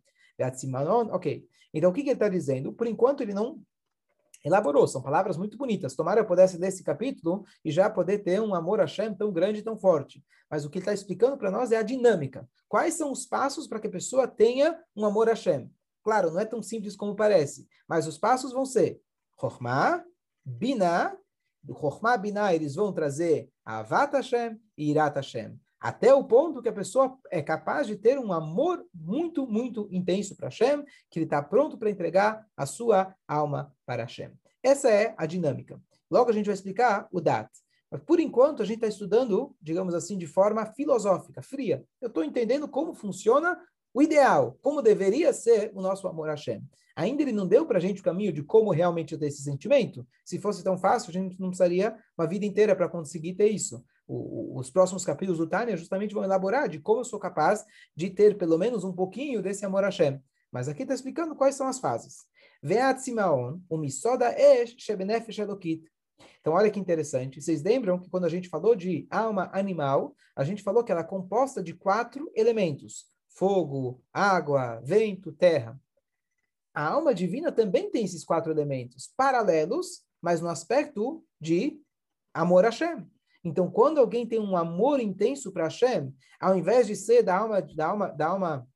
[1.10, 1.44] Ok.
[1.74, 2.72] Então, o que, que ele está dizendo?
[2.72, 3.60] Por enquanto, ele não
[4.44, 4.86] elaborou.
[4.86, 5.94] São palavras muito bonitas.
[5.94, 9.32] Tomara eu pudesse ler esse capítulo e já poder ter um amor a Hashem tão
[9.32, 10.24] grande e tão forte.
[10.50, 12.48] Mas o que ele está explicando para nós é a dinâmica.
[12.68, 15.70] Quais são os passos para que a pessoa tenha um amor a Hashem?
[16.02, 19.00] Claro, não é tão simples como parece, mas os passos vão ser
[19.38, 20.04] Chokhmah,
[20.44, 21.14] Binah,
[21.68, 25.60] do Chokhmah Binah eles vão trazer Avat Hashem e Irat Hashem.
[25.78, 30.34] Até o ponto que a pessoa é capaz de ter um amor muito, muito intenso
[30.34, 34.32] para Hashem, que ele está pronto para entregar a sua alma para Hashem.
[34.62, 35.80] Essa é a dinâmica.
[36.10, 37.50] Logo a gente vai explicar o Dat.
[37.90, 41.84] Mas por enquanto a gente está estudando, digamos assim, de forma filosófica, fria.
[42.00, 43.58] Eu estou entendendo como funciona
[43.98, 46.62] o ideal, como deveria ser o nosso amor a Hashem.
[46.94, 50.06] Ainda ele não deu para a gente o caminho de como realmente ter esse sentimento.
[50.24, 53.84] Se fosse tão fácil, a gente não precisaria uma vida inteira para conseguir ter isso.
[54.06, 57.64] O, os próximos capítulos do Tânia justamente vão elaborar de como eu sou capaz
[57.96, 60.22] de ter pelo menos um pouquinho desse amor a Hashem.
[60.52, 62.18] Mas aqui está explicando quais são as fases.
[62.62, 65.82] Ve'at simaon, umisoda esh shebenefesh elokit.
[66.40, 67.42] Então, olha que interessante.
[67.42, 71.00] Vocês lembram que quando a gente falou de alma animal, a gente falou que ela
[71.00, 75.80] é composta de quatro elementos: fogo, água, vento, terra.
[76.74, 81.80] A alma divina também tem esses quatro elementos paralelos, mas no aspecto de
[82.34, 83.06] amor a Hashem.
[83.44, 87.62] Então, quando alguém tem um amor intenso para Hashem, ao invés de ser da alma,
[87.62, 88.68] da alma, da alma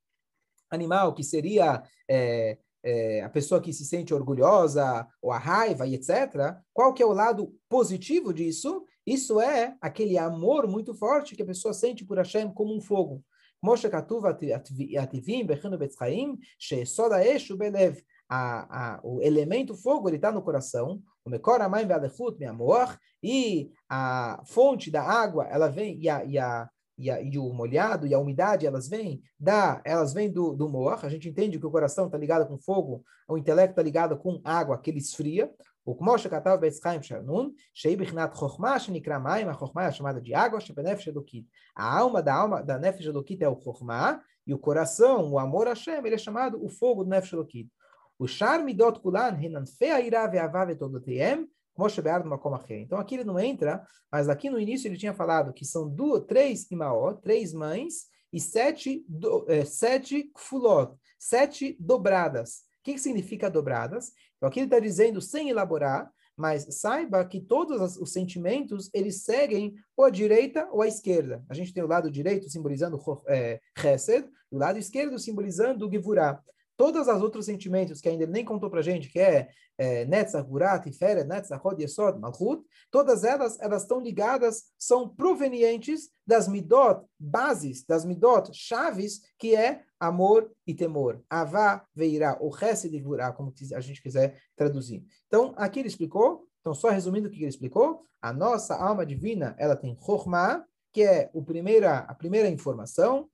[0.70, 5.96] animal, que seria é, é, a pessoa que se sente orgulhosa, ou a raiva e
[5.96, 8.86] etc., qual que é o lado positivo disso?
[9.04, 13.24] Isso é aquele amor muito forte que a pessoa sente por Hashem como um fogo.
[13.62, 18.02] Moshe Katuv Ativim Bechanu Betzchaim Shesoda Eshu Belev
[19.02, 24.90] o elemento fogo ele está no coração, o Mekor Amayim Ve'alechut Me'amor, e a fonte
[24.90, 26.68] da água, ela vem, a, a
[27.10, 30.98] a, e, o molhado e a umidade, elas vêm da, elas vêm do, do mor.
[31.02, 34.40] A gente entende que o coração está ligado com fogo, o intelecto está ligado com
[34.44, 35.50] água, que ele esfria.
[35.84, 40.34] O Kmoshe Katav Betzchaim Sharnun, Shei Bichnat Chochmah Shenikra Maim, a Chochmah é chamada de
[40.34, 40.60] água,
[41.06, 41.46] Elokit.
[41.74, 46.04] A alma da Nefesh Elokit é o Chochmah, e o coração, o amor a Hashem,
[46.04, 47.68] ele é chamado o fogo do Nefesh Elokit.
[48.18, 54.28] O Shar Midot Kulan, Hinan Fea Ira Ve'avav Etodotiem, então aqui ele não entra, mas
[54.28, 59.04] aqui no início ele tinha falado que são duas, três imaó, três mães, e sete,
[59.08, 62.62] do, é, sete kfulot, sete dobradas.
[62.82, 64.12] O que, significa dobradas?
[64.36, 69.74] Então aqui ele está dizendo sem elaborar, mas saiba que todos os sentimentos eles seguem
[69.96, 71.44] ou à direita ou à esquerda.
[71.48, 76.42] A gente tem o lado direito simbolizando é, Chesed, e o lado esquerdo simbolizando Givurah
[76.82, 80.48] todos os outros sentimentos que ainda ele nem contou para gente, que é, é Netzach,
[80.48, 87.06] Gurat, Tiferet, Netzach, Hod, Yesod, Malchut, todas elas, elas estão ligadas, são provenientes das midot,
[87.16, 91.22] bases, das midot, chaves, que é amor e temor.
[91.30, 95.04] Avá, Veirá, ou Chesed e Gurá, como a gente quiser traduzir.
[95.28, 99.54] Então, aqui ele explicou, então só resumindo o que ele explicou, a nossa alma divina,
[99.56, 103.30] ela tem Chokhmah, que é o primeira, a primeira informação,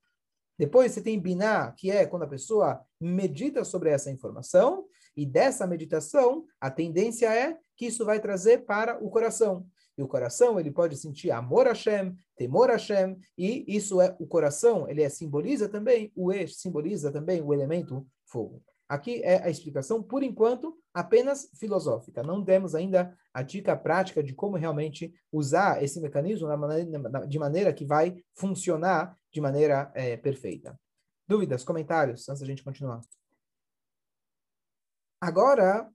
[0.59, 4.85] depois você tem Biná, que é quando a pessoa medita sobre essa informação,
[5.17, 9.67] e dessa meditação, a tendência é que isso vai trazer para o coração.
[9.97, 14.15] E o coração, ele pode sentir amor a Hashem, temor a Hashem, e isso é
[14.21, 18.63] o coração, ele é, simboliza também, o eixo simboliza também o elemento fogo.
[18.89, 22.23] Aqui é a explicação, por enquanto, apenas filosófica.
[22.23, 26.49] Não demos ainda a dica prática de como realmente usar esse mecanismo
[27.29, 30.79] de maneira que vai funcionar de maneira é, perfeita.
[31.27, 33.03] Dúvidas, comentários, antes da gente continuar?
[35.21, 35.91] Agora,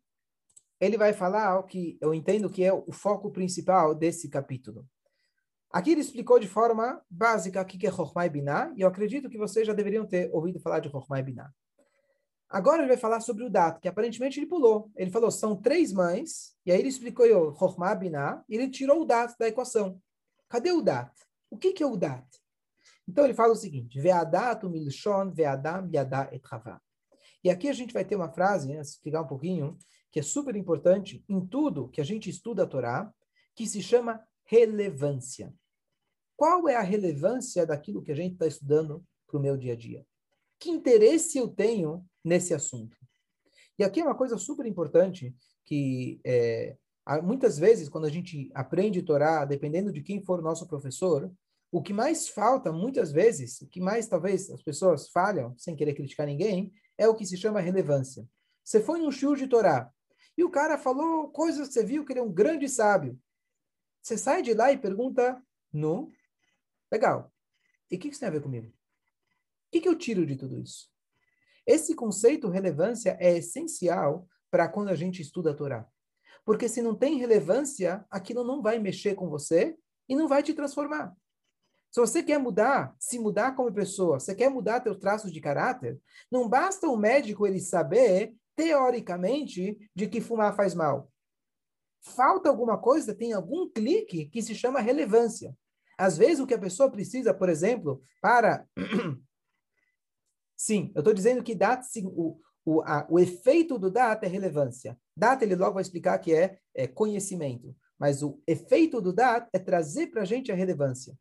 [0.80, 4.86] ele vai falar o que eu entendo que é o foco principal desse capítulo.
[5.72, 9.28] Aqui ele explicou de forma básica o que é Chokhmah e Binah, e eu acredito
[9.28, 11.52] que vocês já deveriam ter ouvido falar de Chokhmah e Binah.
[12.54, 14.92] Agora ele vai falar sobre o dato, que aparentemente ele pulou.
[14.96, 17.26] Ele falou, são três mães, e aí ele explicou
[17.58, 20.00] Chokhmah Binah, e ele tirou o dato da equação.
[20.48, 21.20] Cadê o dato?
[21.50, 22.38] O que, que é o dato?
[23.08, 26.80] Então ele fala o seguinte, Ve'adat milshon ve'adam yada et chava.
[27.44, 29.76] E aqui a gente vai ter uma frase, né, explicar um pouquinho,
[30.12, 33.12] que é super importante em tudo que a gente estuda a Torá,
[33.56, 35.52] que se chama relevância.
[36.38, 39.76] Qual é a relevância daquilo que a gente está estudando para o meu dia a
[39.76, 40.06] dia?
[40.64, 42.96] Que interesse eu tenho nesse assunto.
[43.78, 46.78] E aqui é uma coisa super importante que é,
[47.22, 51.30] muitas vezes quando a gente aprende Torá, dependendo de quem for nosso professor,
[51.70, 55.96] o que mais falta muitas vezes, o que mais talvez as pessoas falham, sem querer
[55.96, 58.26] criticar ninguém, é o que se chama relevância.
[58.64, 59.92] Você foi num show de Torá
[60.38, 63.20] e o cara falou coisas que você viu que ele é um grande sábio.
[64.02, 66.10] Você sai de lá e pergunta, não,
[66.90, 67.34] legal.
[67.92, 68.72] E o que, que isso tem a ver comigo?
[69.74, 70.88] Que, que eu tiro de tudo isso?
[71.66, 75.88] Esse conceito relevância é essencial para quando a gente estuda a Torá.
[76.46, 79.76] Porque se não tem relevância, aquilo não vai mexer com você
[80.08, 81.12] e não vai te transformar.
[81.90, 86.00] Se você quer mudar, se mudar como pessoa, você quer mudar teus traços de caráter,
[86.30, 91.12] não basta o médico ele saber, teoricamente, de que fumar faz mal.
[92.00, 95.58] Falta alguma coisa, tem algum clique que se chama relevância.
[95.98, 98.68] Às vezes, o que a pessoa precisa, por exemplo, para.
[100.64, 104.98] Sim, eu estou dizendo que data, o, o, a, o efeito do data é relevância.
[105.14, 107.76] Data, ele logo vai explicar que é, é conhecimento.
[108.00, 111.20] Mas o efeito do data é trazer para a gente a relevância.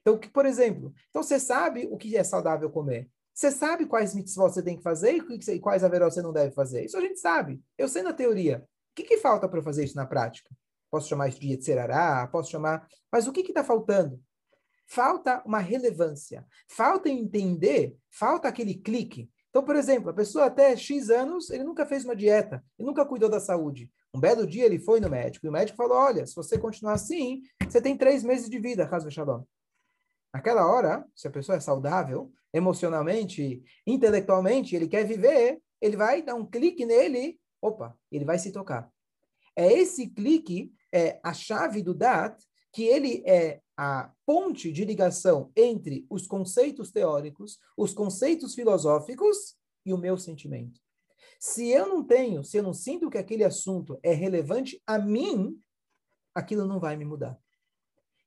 [0.00, 3.10] Então, que, por exemplo, então você sabe o que é saudável comer.
[3.34, 6.84] Você sabe quais mitzvot você tem que fazer e quais haverá você não deve fazer.
[6.84, 7.60] Isso a gente sabe.
[7.76, 8.64] Eu sei na teoria.
[8.92, 10.54] O que, que falta para fazer isso na prática?
[10.88, 12.86] Posso chamar isso de Yetzerará, posso chamar...
[13.10, 14.22] Mas o que está faltando?
[14.86, 16.46] Falta uma relevância.
[16.68, 19.30] Falta entender, falta aquele clique.
[19.50, 23.06] Então, por exemplo, a pessoa até X anos, ele nunca fez uma dieta, ele nunca
[23.06, 23.90] cuidou da saúde.
[24.12, 26.94] Um belo dia ele foi no médico e o médico falou, olha, se você continuar
[26.94, 29.44] assim, você tem três meses de vida, Hasbe Shalom.
[30.32, 36.34] Naquela hora, se a pessoa é saudável, emocionalmente, intelectualmente, ele quer viver, ele vai dar
[36.34, 38.90] um clique nele, opa, ele vai se tocar.
[39.56, 42.36] É esse clique, é a chave do DAT,
[42.72, 49.92] que ele é a ponte de ligação entre os conceitos teóricos, os conceitos filosóficos e
[49.92, 50.80] o meu sentimento.
[51.38, 55.60] Se eu não tenho, se eu não sinto que aquele assunto é relevante a mim,
[56.34, 57.38] aquilo não vai me mudar.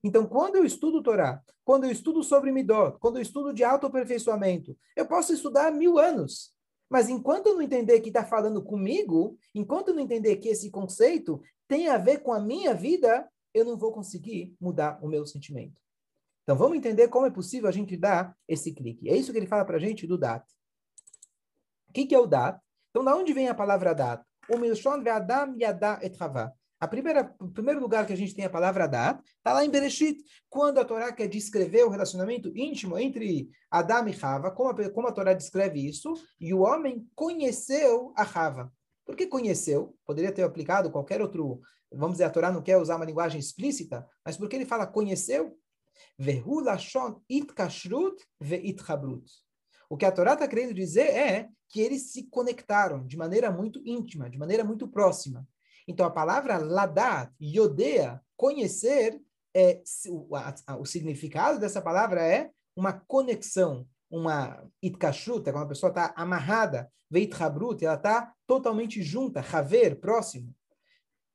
[0.04, 4.78] Então, quando eu estudo Torá, quando eu estudo sobre Midot, quando eu estudo de autoaperfeiçoamento,
[4.96, 6.54] eu posso estudar mil anos.
[6.90, 10.70] Mas enquanto eu não entender que está falando comigo, enquanto eu não entender que esse
[10.70, 15.26] conceito tem a ver com a minha vida, eu não vou conseguir mudar o meu
[15.26, 15.82] sentimento.
[16.44, 19.10] Então, vamos entender como é possível a gente dar esse clique.
[19.10, 20.46] É isso que ele fala para a gente do DAT.
[21.90, 22.60] O que, que é o DAT?
[22.90, 24.24] Então, da onde vem a palavra DAT?
[24.50, 26.54] O Milshon ve'adam yada et havah.
[26.80, 29.70] A primeira, o primeiro lugar que a gente tem a palavra dar está lá em
[29.70, 34.90] Bereshit, quando a Torá quer descrever o relacionamento íntimo entre Adão e Rava, como a,
[34.92, 38.72] como a Torá descreve isso, e o homem conheceu a Rava.
[39.08, 39.98] Por que conheceu?
[40.06, 44.06] Poderia ter aplicado qualquer outro, vamos dizer, a Torá não quer usar uma linguagem explícita,
[44.24, 45.58] mas por que ele fala conheceu?
[46.20, 49.32] Vehu lashon itkashrut veitchabrut.
[49.90, 53.82] O que a Torá está querendo dizer é que eles se conectaram de maneira muito
[53.86, 55.48] íntima, de maneira muito próxima.
[55.88, 59.22] Então, a palavra ladat, yodea, conhecer,
[59.56, 65.70] é, o, a, o significado dessa palavra é uma conexão, uma itkashrut, é quando a
[65.70, 70.50] pessoa está amarrada, veitchabrut, ela está totalmente junta, haver, próximo.
[70.50, 70.54] O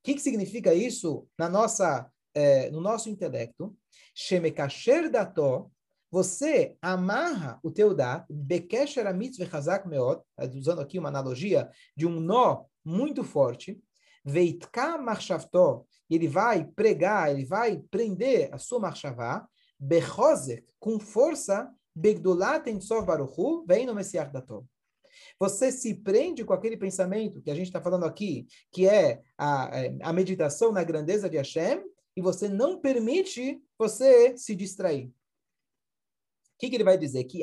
[0.04, 3.76] que, que significa isso na nossa, é, no nosso intelecto?
[4.14, 5.70] Shemekasher dato,
[6.10, 10.22] você amarra o teu dat, bekesher mitzvah chazak meot,
[10.54, 13.80] usando aqui uma analogia de um nó muito forte,
[14.24, 19.46] Veitka marshavto, ele vai pregar, ele vai prender a sua marshavá,
[19.78, 24.66] bechozek, com força, begdolat em baruchu, vem no Messias dato.
[25.38, 29.70] Você se prende com aquele pensamento que a gente está falando aqui, que é a,
[30.02, 31.82] a meditação na grandeza de Hashem,
[32.16, 35.12] e você não permite você se distrair
[36.62, 37.24] que, que ele vai dizer?
[37.24, 37.42] Que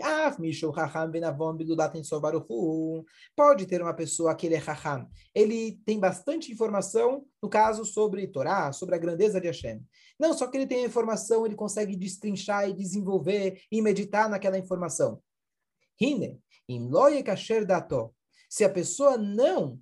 [3.36, 5.10] pode ter uma pessoa que ele é Raham.
[5.36, 9.84] Ele tem bastante informação, no caso, sobre Torá, sobre a grandeza de Hashem.
[10.18, 14.58] Não só que ele tem a informação, ele consegue destrinchar e desenvolver e meditar naquela
[14.58, 15.22] informação.
[16.00, 16.42] Hine,
[17.26, 18.16] kasher dato.
[18.50, 19.78] Se a pessoa não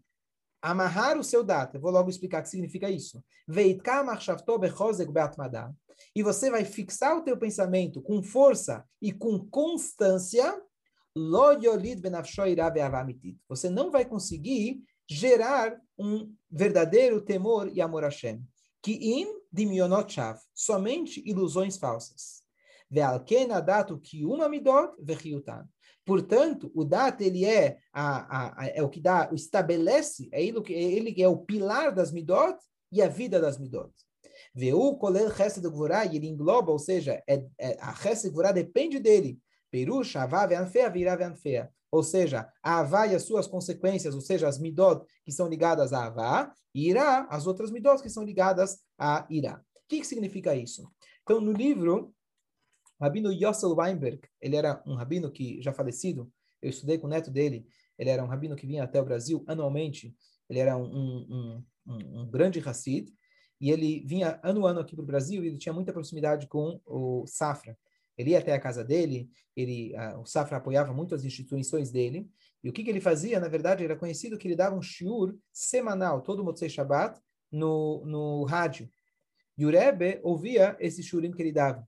[0.61, 3.23] amarrar o seu data, vou logo explicar o que significa isso.
[6.15, 10.61] E você vai fixar o teu pensamento com força e com constância,
[13.49, 18.43] você não vai conseguir gerar um verdadeiro temor e amor a Hashem.
[18.81, 22.43] Que in dimionochav, somente ilusões falsas.
[23.99, 24.93] que uma midot
[26.07, 31.21] Portanto, o dat ele é, a, a, é o que dá, estabelece, é ele, ele
[31.21, 32.57] é o pilar das midot
[32.89, 33.91] e a vida das midot.
[34.55, 39.01] Veu kolel chesed gvurá, e ele engloba, ou seja, é, é, a chesed gvurá depende
[39.01, 39.37] dele.
[39.69, 41.69] Perush, avá, veanfea, virá, veanfea.
[41.91, 45.91] Ou seja, a avá e as suas consequências, ou seja, as midot que são ligadas
[45.91, 49.61] a avá, e irá, as outras midot que são ligadas a irá.
[49.75, 50.89] O que, que significa isso?
[51.23, 52.13] Então, no livro,
[52.99, 56.31] o rabino Yossel Weinberg, ele era um rabino que já falecido,
[56.61, 57.67] eu estudei com o neto dele,
[57.97, 60.15] ele era um rabino que vinha até o Brasil anualmente,
[60.49, 63.13] ele era um, um, um, um grande Hassid,
[63.59, 66.47] e ele vinha ano a ano aqui para o Brasil e ele tinha muita proximidade
[66.47, 67.75] com o Safra.
[68.15, 72.29] Ele ia até a casa dele, ele, uh, o Safra apoiava muito as instituições dele,
[72.63, 75.37] e o que, que ele fazia, na verdade, era conhecido que ele dava um shiur
[75.51, 77.19] semanal, todo Motzei Shabbat,
[77.51, 78.89] no, no rádio.
[79.57, 81.87] E o Rebbe ouvia esse shiurim que ele dava.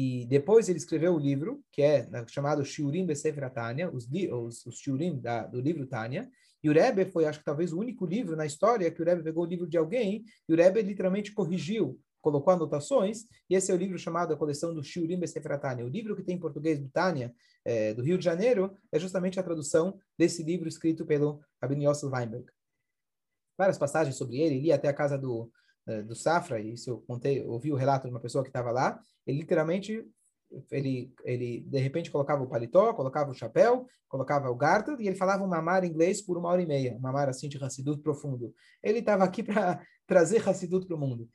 [0.00, 4.64] E depois ele escreveu o livro, que é né, chamado Shiurim Besefer Tanya, os, os,
[4.64, 6.30] os Shiurim da, do livro Tanya,
[6.62, 9.24] e o Rebbe foi, acho que talvez, o único livro na história que o Rebbe
[9.24, 13.74] pegou o livro de alguém e o Rebbe literalmente corrigiu, colocou anotações, e esse é
[13.74, 15.84] o livro chamado A Coleção do Shiurim Besefer Tanya.
[15.84, 17.34] O livro que tem em português do Tanya,
[17.64, 22.06] é, do Rio de Janeiro, é justamente a tradução desse livro escrito pelo Rabin Yosef
[22.06, 22.46] Weinberg.
[23.58, 25.50] Várias passagens sobre ele, ele ia até a casa do,
[26.06, 29.00] do Safra, e isso eu contei, ouvi o relato de uma pessoa que estava lá,
[29.26, 30.06] ele literalmente
[30.70, 35.16] ele, ele de repente colocava o paletó, colocava o chapéu, colocava o garter e ele
[35.16, 38.54] falava um mamar inglês por uma hora e meia, um mamar assim de Hassidut profundo.
[38.82, 41.28] Ele estava aqui para trazer Hassidut para o mundo.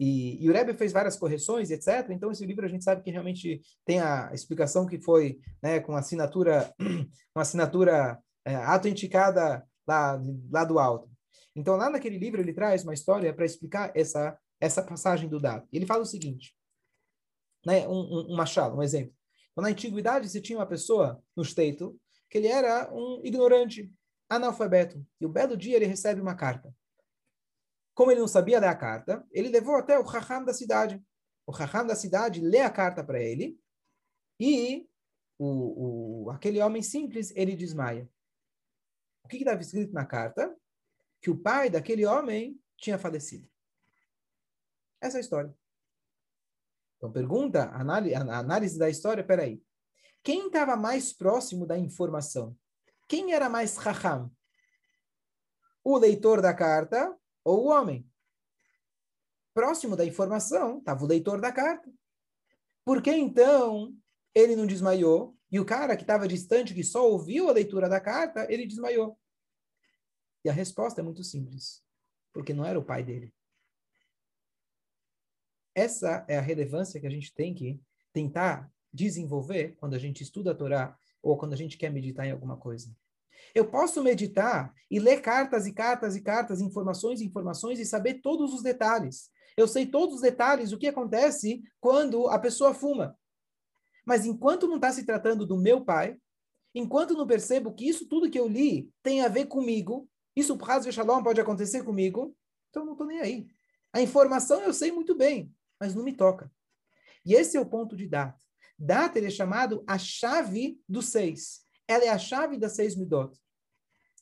[0.00, 2.10] E, e, o Rebbe fez várias correções, etc.
[2.10, 5.94] Então, esse livro a gente sabe que realmente tem a explicação que foi né, com
[5.94, 6.74] assinatura,
[7.34, 11.13] uma assinatura é, autenticada lá, lá do alto.
[11.54, 15.68] Então, lá naquele livro, ele traz uma história para explicar essa, essa passagem do dado.
[15.72, 16.54] Ele fala o seguinte:
[17.64, 19.14] né, um, um, um machado, um exemplo.
[19.52, 21.98] Então, na antiguidade, você tinha uma pessoa no esteito
[22.28, 23.92] que ele era um ignorante,
[24.28, 25.04] analfabeto.
[25.20, 26.74] E o belo dia ele recebe uma carta.
[27.94, 31.00] Como ele não sabia ler a carta, ele levou até o Raham da cidade.
[31.46, 33.56] O Raham da cidade lê a carta para ele
[34.40, 34.88] e
[35.38, 38.08] o, o, aquele homem simples, ele desmaia.
[39.22, 40.54] O que estava escrito na carta?
[41.24, 43.48] Que o pai daquele homem tinha falecido.
[45.00, 45.56] Essa é a história.
[46.98, 49.64] Então, pergunta, análise, análise da história, peraí.
[50.22, 52.54] Quem estava mais próximo da informação?
[53.08, 54.30] Quem era mais raham?
[55.82, 58.06] O leitor da carta ou o homem?
[59.54, 61.90] Próximo da informação estava o leitor da carta.
[62.84, 63.96] Por que então
[64.34, 65.34] ele não desmaiou?
[65.50, 69.18] E o cara que estava distante, que só ouviu a leitura da carta, ele desmaiou.
[70.44, 71.82] E a resposta é muito simples.
[72.32, 73.32] Porque não era o pai dele.
[75.74, 77.80] Essa é a relevância que a gente tem que
[78.12, 82.30] tentar desenvolver quando a gente estuda a Torá ou quando a gente quer meditar em
[82.30, 82.94] alguma coisa.
[83.54, 88.20] Eu posso meditar e ler cartas e cartas e cartas, informações e informações e saber
[88.20, 89.30] todos os detalhes.
[89.56, 93.16] Eu sei todos os detalhes o que acontece quando a pessoa fuma.
[94.04, 96.16] Mas enquanto não está se tratando do meu pai,
[96.74, 100.68] enquanto não percebo que isso tudo que eu li tem a ver comigo, isso, por
[100.92, 102.36] Shalom, pode acontecer comigo,
[102.70, 103.46] então não estou nem aí.
[103.92, 105.54] A informação eu sei muito bem
[105.84, 106.50] mas não me toca.
[107.24, 108.42] E esse é o ponto de data.
[108.78, 111.60] Data é chamado a chave dos seis.
[111.86, 113.38] Ela é a chave das seis midot.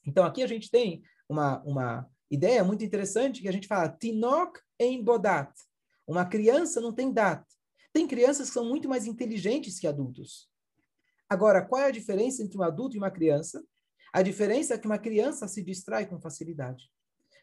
[0.04, 4.60] Então aqui a gente tem uma, uma ideia muito interessante que a gente fala tinok
[4.78, 5.52] em bodat.
[6.06, 7.46] Uma criança não tem data.
[7.92, 10.50] Tem crianças que são muito mais inteligentes que adultos.
[11.28, 13.64] Agora, qual é a diferença entre um adulto e uma criança?
[14.12, 16.84] A diferença é que uma criança se distrai com facilidade.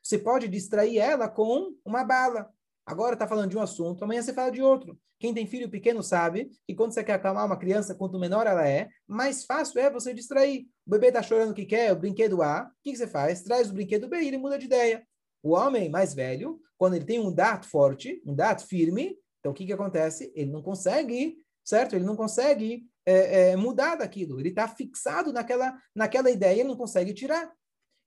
[0.03, 2.49] Você pode distrair ela com uma bala.
[2.85, 4.97] Agora está falando de um assunto, amanhã você fala de outro.
[5.19, 8.65] Quem tem filho pequeno sabe que quando você quer acalmar uma criança, quanto menor ela
[8.65, 10.65] é, mais fácil é você distrair.
[10.87, 13.43] O bebê está chorando o que quer, o brinquedo A, o que, que você faz?
[13.43, 15.05] Traz o brinquedo B e ele muda de ideia.
[15.43, 19.55] O homem mais velho, quando ele tem um dato forte, um dato firme, então o
[19.55, 20.31] que, que acontece?
[20.33, 21.37] Ele não consegue,
[21.69, 21.95] certo?
[21.95, 24.39] Ele não consegue é, é, mudar daquilo.
[24.39, 27.51] Ele está fixado naquela, naquela ideia, ele não consegue tirar.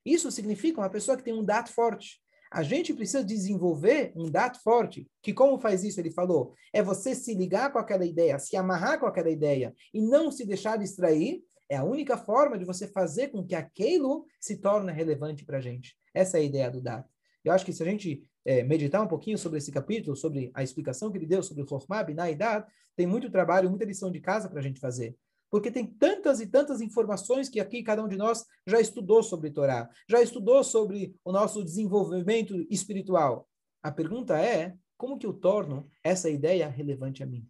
[0.05, 2.21] Isso significa uma pessoa que tem um dato forte.
[2.51, 7.15] A gente precisa desenvolver um dado forte, que como faz isso, ele falou, é você
[7.15, 11.41] se ligar com aquela ideia, se amarrar com aquela ideia e não se deixar distrair,
[11.67, 15.61] é a única forma de você fazer com que aquilo se torne relevante para a
[15.61, 15.95] gente.
[16.13, 17.05] Essa é a ideia do dado.
[17.43, 20.63] Eu acho que se a gente é, meditar um pouquinho sobre esse capítulo, sobre a
[20.63, 22.65] explicação que ele deu sobre o Chokhmah, Binah e Dad,
[22.95, 25.15] tem muito trabalho, muita lição de casa para a gente fazer
[25.53, 29.51] porque tem tantas e tantas informações que aqui cada um de nós já estudou sobre
[29.51, 33.47] Torá, já estudou sobre o nosso desenvolvimento espiritual.
[33.83, 37.47] A pergunta é, como que eu torno essa ideia relevante a mim?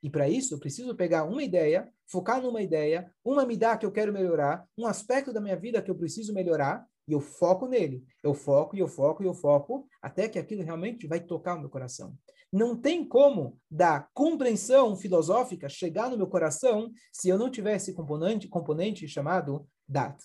[0.00, 3.84] E para isso, eu preciso pegar uma ideia, focar numa ideia, uma me dá que
[3.84, 7.66] eu quero melhorar, um aspecto da minha vida que eu preciso melhorar, e eu foco
[7.66, 8.04] nele.
[8.22, 11.60] Eu foco, e eu foco, e eu foco, até que aquilo realmente vai tocar o
[11.60, 12.16] meu coração.
[12.52, 17.92] Não tem como da compreensão filosófica chegar no meu coração se eu não tiver esse
[17.92, 20.16] componente, componente chamado dat.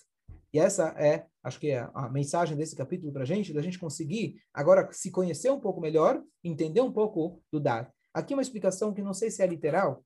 [0.52, 3.78] E essa é, acho que é a mensagem desse capítulo para a gente, da gente
[3.78, 7.90] conseguir agora se conhecer um pouco melhor, entender um pouco do dat.
[8.12, 10.04] Aqui uma explicação que não sei se é literal,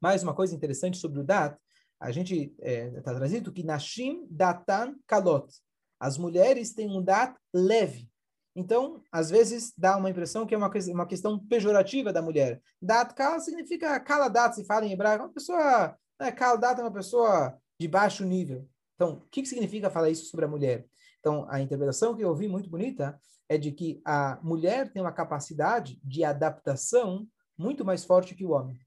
[0.00, 1.58] mais uma coisa interessante sobre o dat,
[2.00, 5.52] a gente está é, tá trazido que Nashim Datan Kalot.
[5.98, 8.08] As mulheres têm um dat leve.
[8.54, 12.60] Então, às vezes, dá uma impressão que é uma, uma questão pejorativa da mulher.
[12.80, 15.24] Dat kala significa kala dat, se fala em hebraico.
[15.24, 18.68] Uma pessoa, né, kala dat é uma pessoa de baixo nível.
[18.94, 20.86] Então, o que, que significa falar isso sobre a mulher?
[21.20, 23.18] Então, a interpretação que eu ouvi muito bonita
[23.48, 27.26] é de que a mulher tem uma capacidade de adaptação
[27.56, 28.78] muito mais forte que o homem.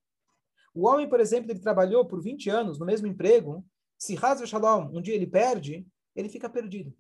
[0.74, 3.66] O homem, por exemplo, ele trabalhou por 20 anos no mesmo emprego,
[3.97, 5.86] se Hazve Shalom, um dia ele perde,
[6.16, 6.93] ele fica perdido.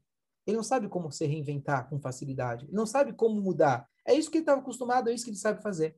[0.45, 2.65] Ele não sabe como se reinventar com facilidade.
[2.65, 3.87] Ele não sabe como mudar.
[4.07, 5.95] É isso que ele estava acostumado, é isso que ele sabe fazer.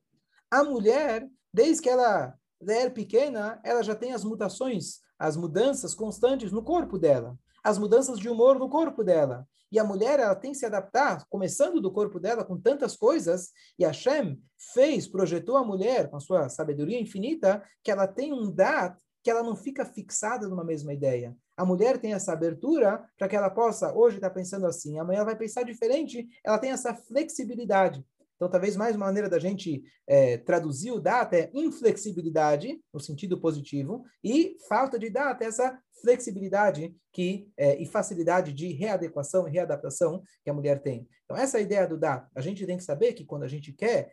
[0.50, 2.34] A mulher, desde que ela
[2.66, 8.18] é pequena, ela já tem as mutações, as mudanças constantes no corpo dela, as mudanças
[8.18, 9.46] de humor no corpo dela.
[9.72, 13.50] E a mulher, ela tem que se adaptar, começando do corpo dela com tantas coisas,
[13.76, 14.40] e Hashem
[14.72, 19.30] fez, projetou a mulher com a sua sabedoria infinita, que ela tem um dat que
[19.30, 21.34] ela não fica fixada numa mesma ideia.
[21.56, 25.34] A mulher tem essa abertura para que ela possa, hoje está pensando assim, amanhã vai
[25.34, 28.04] pensar diferente, ela tem essa flexibilidade.
[28.36, 33.40] Então, talvez mais uma maneira da gente é, traduzir o data é inflexibilidade, no sentido
[33.40, 40.22] positivo, e falta de data, essa flexibilidade que, é, e facilidade de readequação e readaptação
[40.42, 41.08] que a mulher tem.
[41.24, 42.28] Então, essa é ideia do data.
[42.34, 44.12] A gente tem que saber que quando a gente quer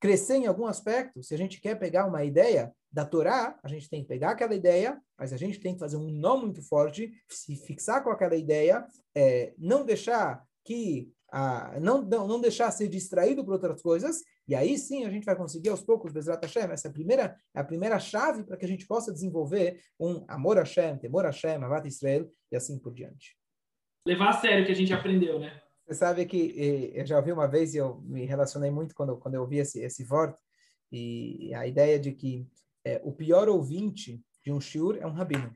[0.00, 3.88] crescer em algum aspecto, se a gente quer pegar uma ideia da Torá, a gente
[3.88, 7.12] tem que pegar aquela ideia, mas a gente tem que fazer um nó muito forte,
[7.28, 12.88] se fixar com aquela ideia, é, não deixar que a, não, não, não deixar ser
[12.88, 16.70] distraído por outras coisas, e aí sim a gente vai conseguir aos poucos, Bezrat Hashem,
[16.70, 20.24] essa é a primeira, é a primeira chave para que a gente possa desenvolver um
[20.28, 23.36] amor a Hashem, temor a Hashem, avat Israel, e assim por diante.
[24.06, 25.60] Levar a sério o que a gente aprendeu, né?
[25.86, 29.34] Você sabe que eu já ouvi uma vez e eu me relacionei muito quando, quando
[29.34, 30.42] eu ouvi esse, esse voto,
[30.90, 32.44] e a ideia de que
[32.84, 35.54] é, o pior ouvinte de um shiur é um rabino.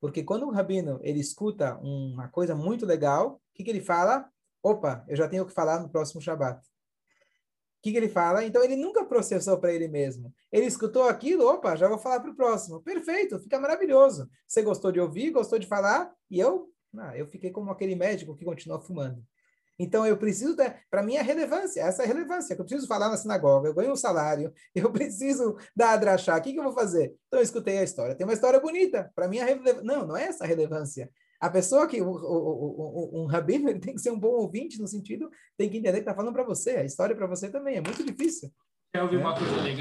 [0.00, 4.26] Porque quando um rabino ele escuta uma coisa muito legal, o que, que ele fala?
[4.62, 6.60] Opa, eu já tenho o que falar no próximo Shabat.
[6.60, 6.62] O
[7.82, 8.44] que, que ele fala?
[8.44, 10.32] Então ele nunca processou para ele mesmo.
[10.50, 12.82] Ele escutou aquilo, opa, já vou falar para o próximo.
[12.82, 14.28] Perfeito, fica maravilhoso.
[14.46, 16.70] Você gostou de ouvir, gostou de falar, e eu
[17.00, 19.22] ah, eu fiquei como aquele médico que continua fumando.
[19.78, 20.56] Então, eu preciso,
[20.90, 23.92] para mim, é relevância, essa é a relevância, eu preciso falar na sinagoga, eu ganho
[23.92, 27.14] um salário, eu preciso dar a drachá, o que, que eu vou fazer?
[27.26, 29.82] Então, eu escutei a história, tem uma história bonita, para mim, é relevância.
[29.82, 31.10] Não, não é essa a relevância.
[31.38, 34.80] A pessoa que, o, o, o, um rabino, ele tem que ser um bom ouvinte,
[34.80, 37.76] no sentido, tem que entender que está falando para você, a história para você também,
[37.76, 38.50] é muito difícil.
[38.94, 39.18] Quer ouvir é.
[39.18, 39.76] uma coisa legal?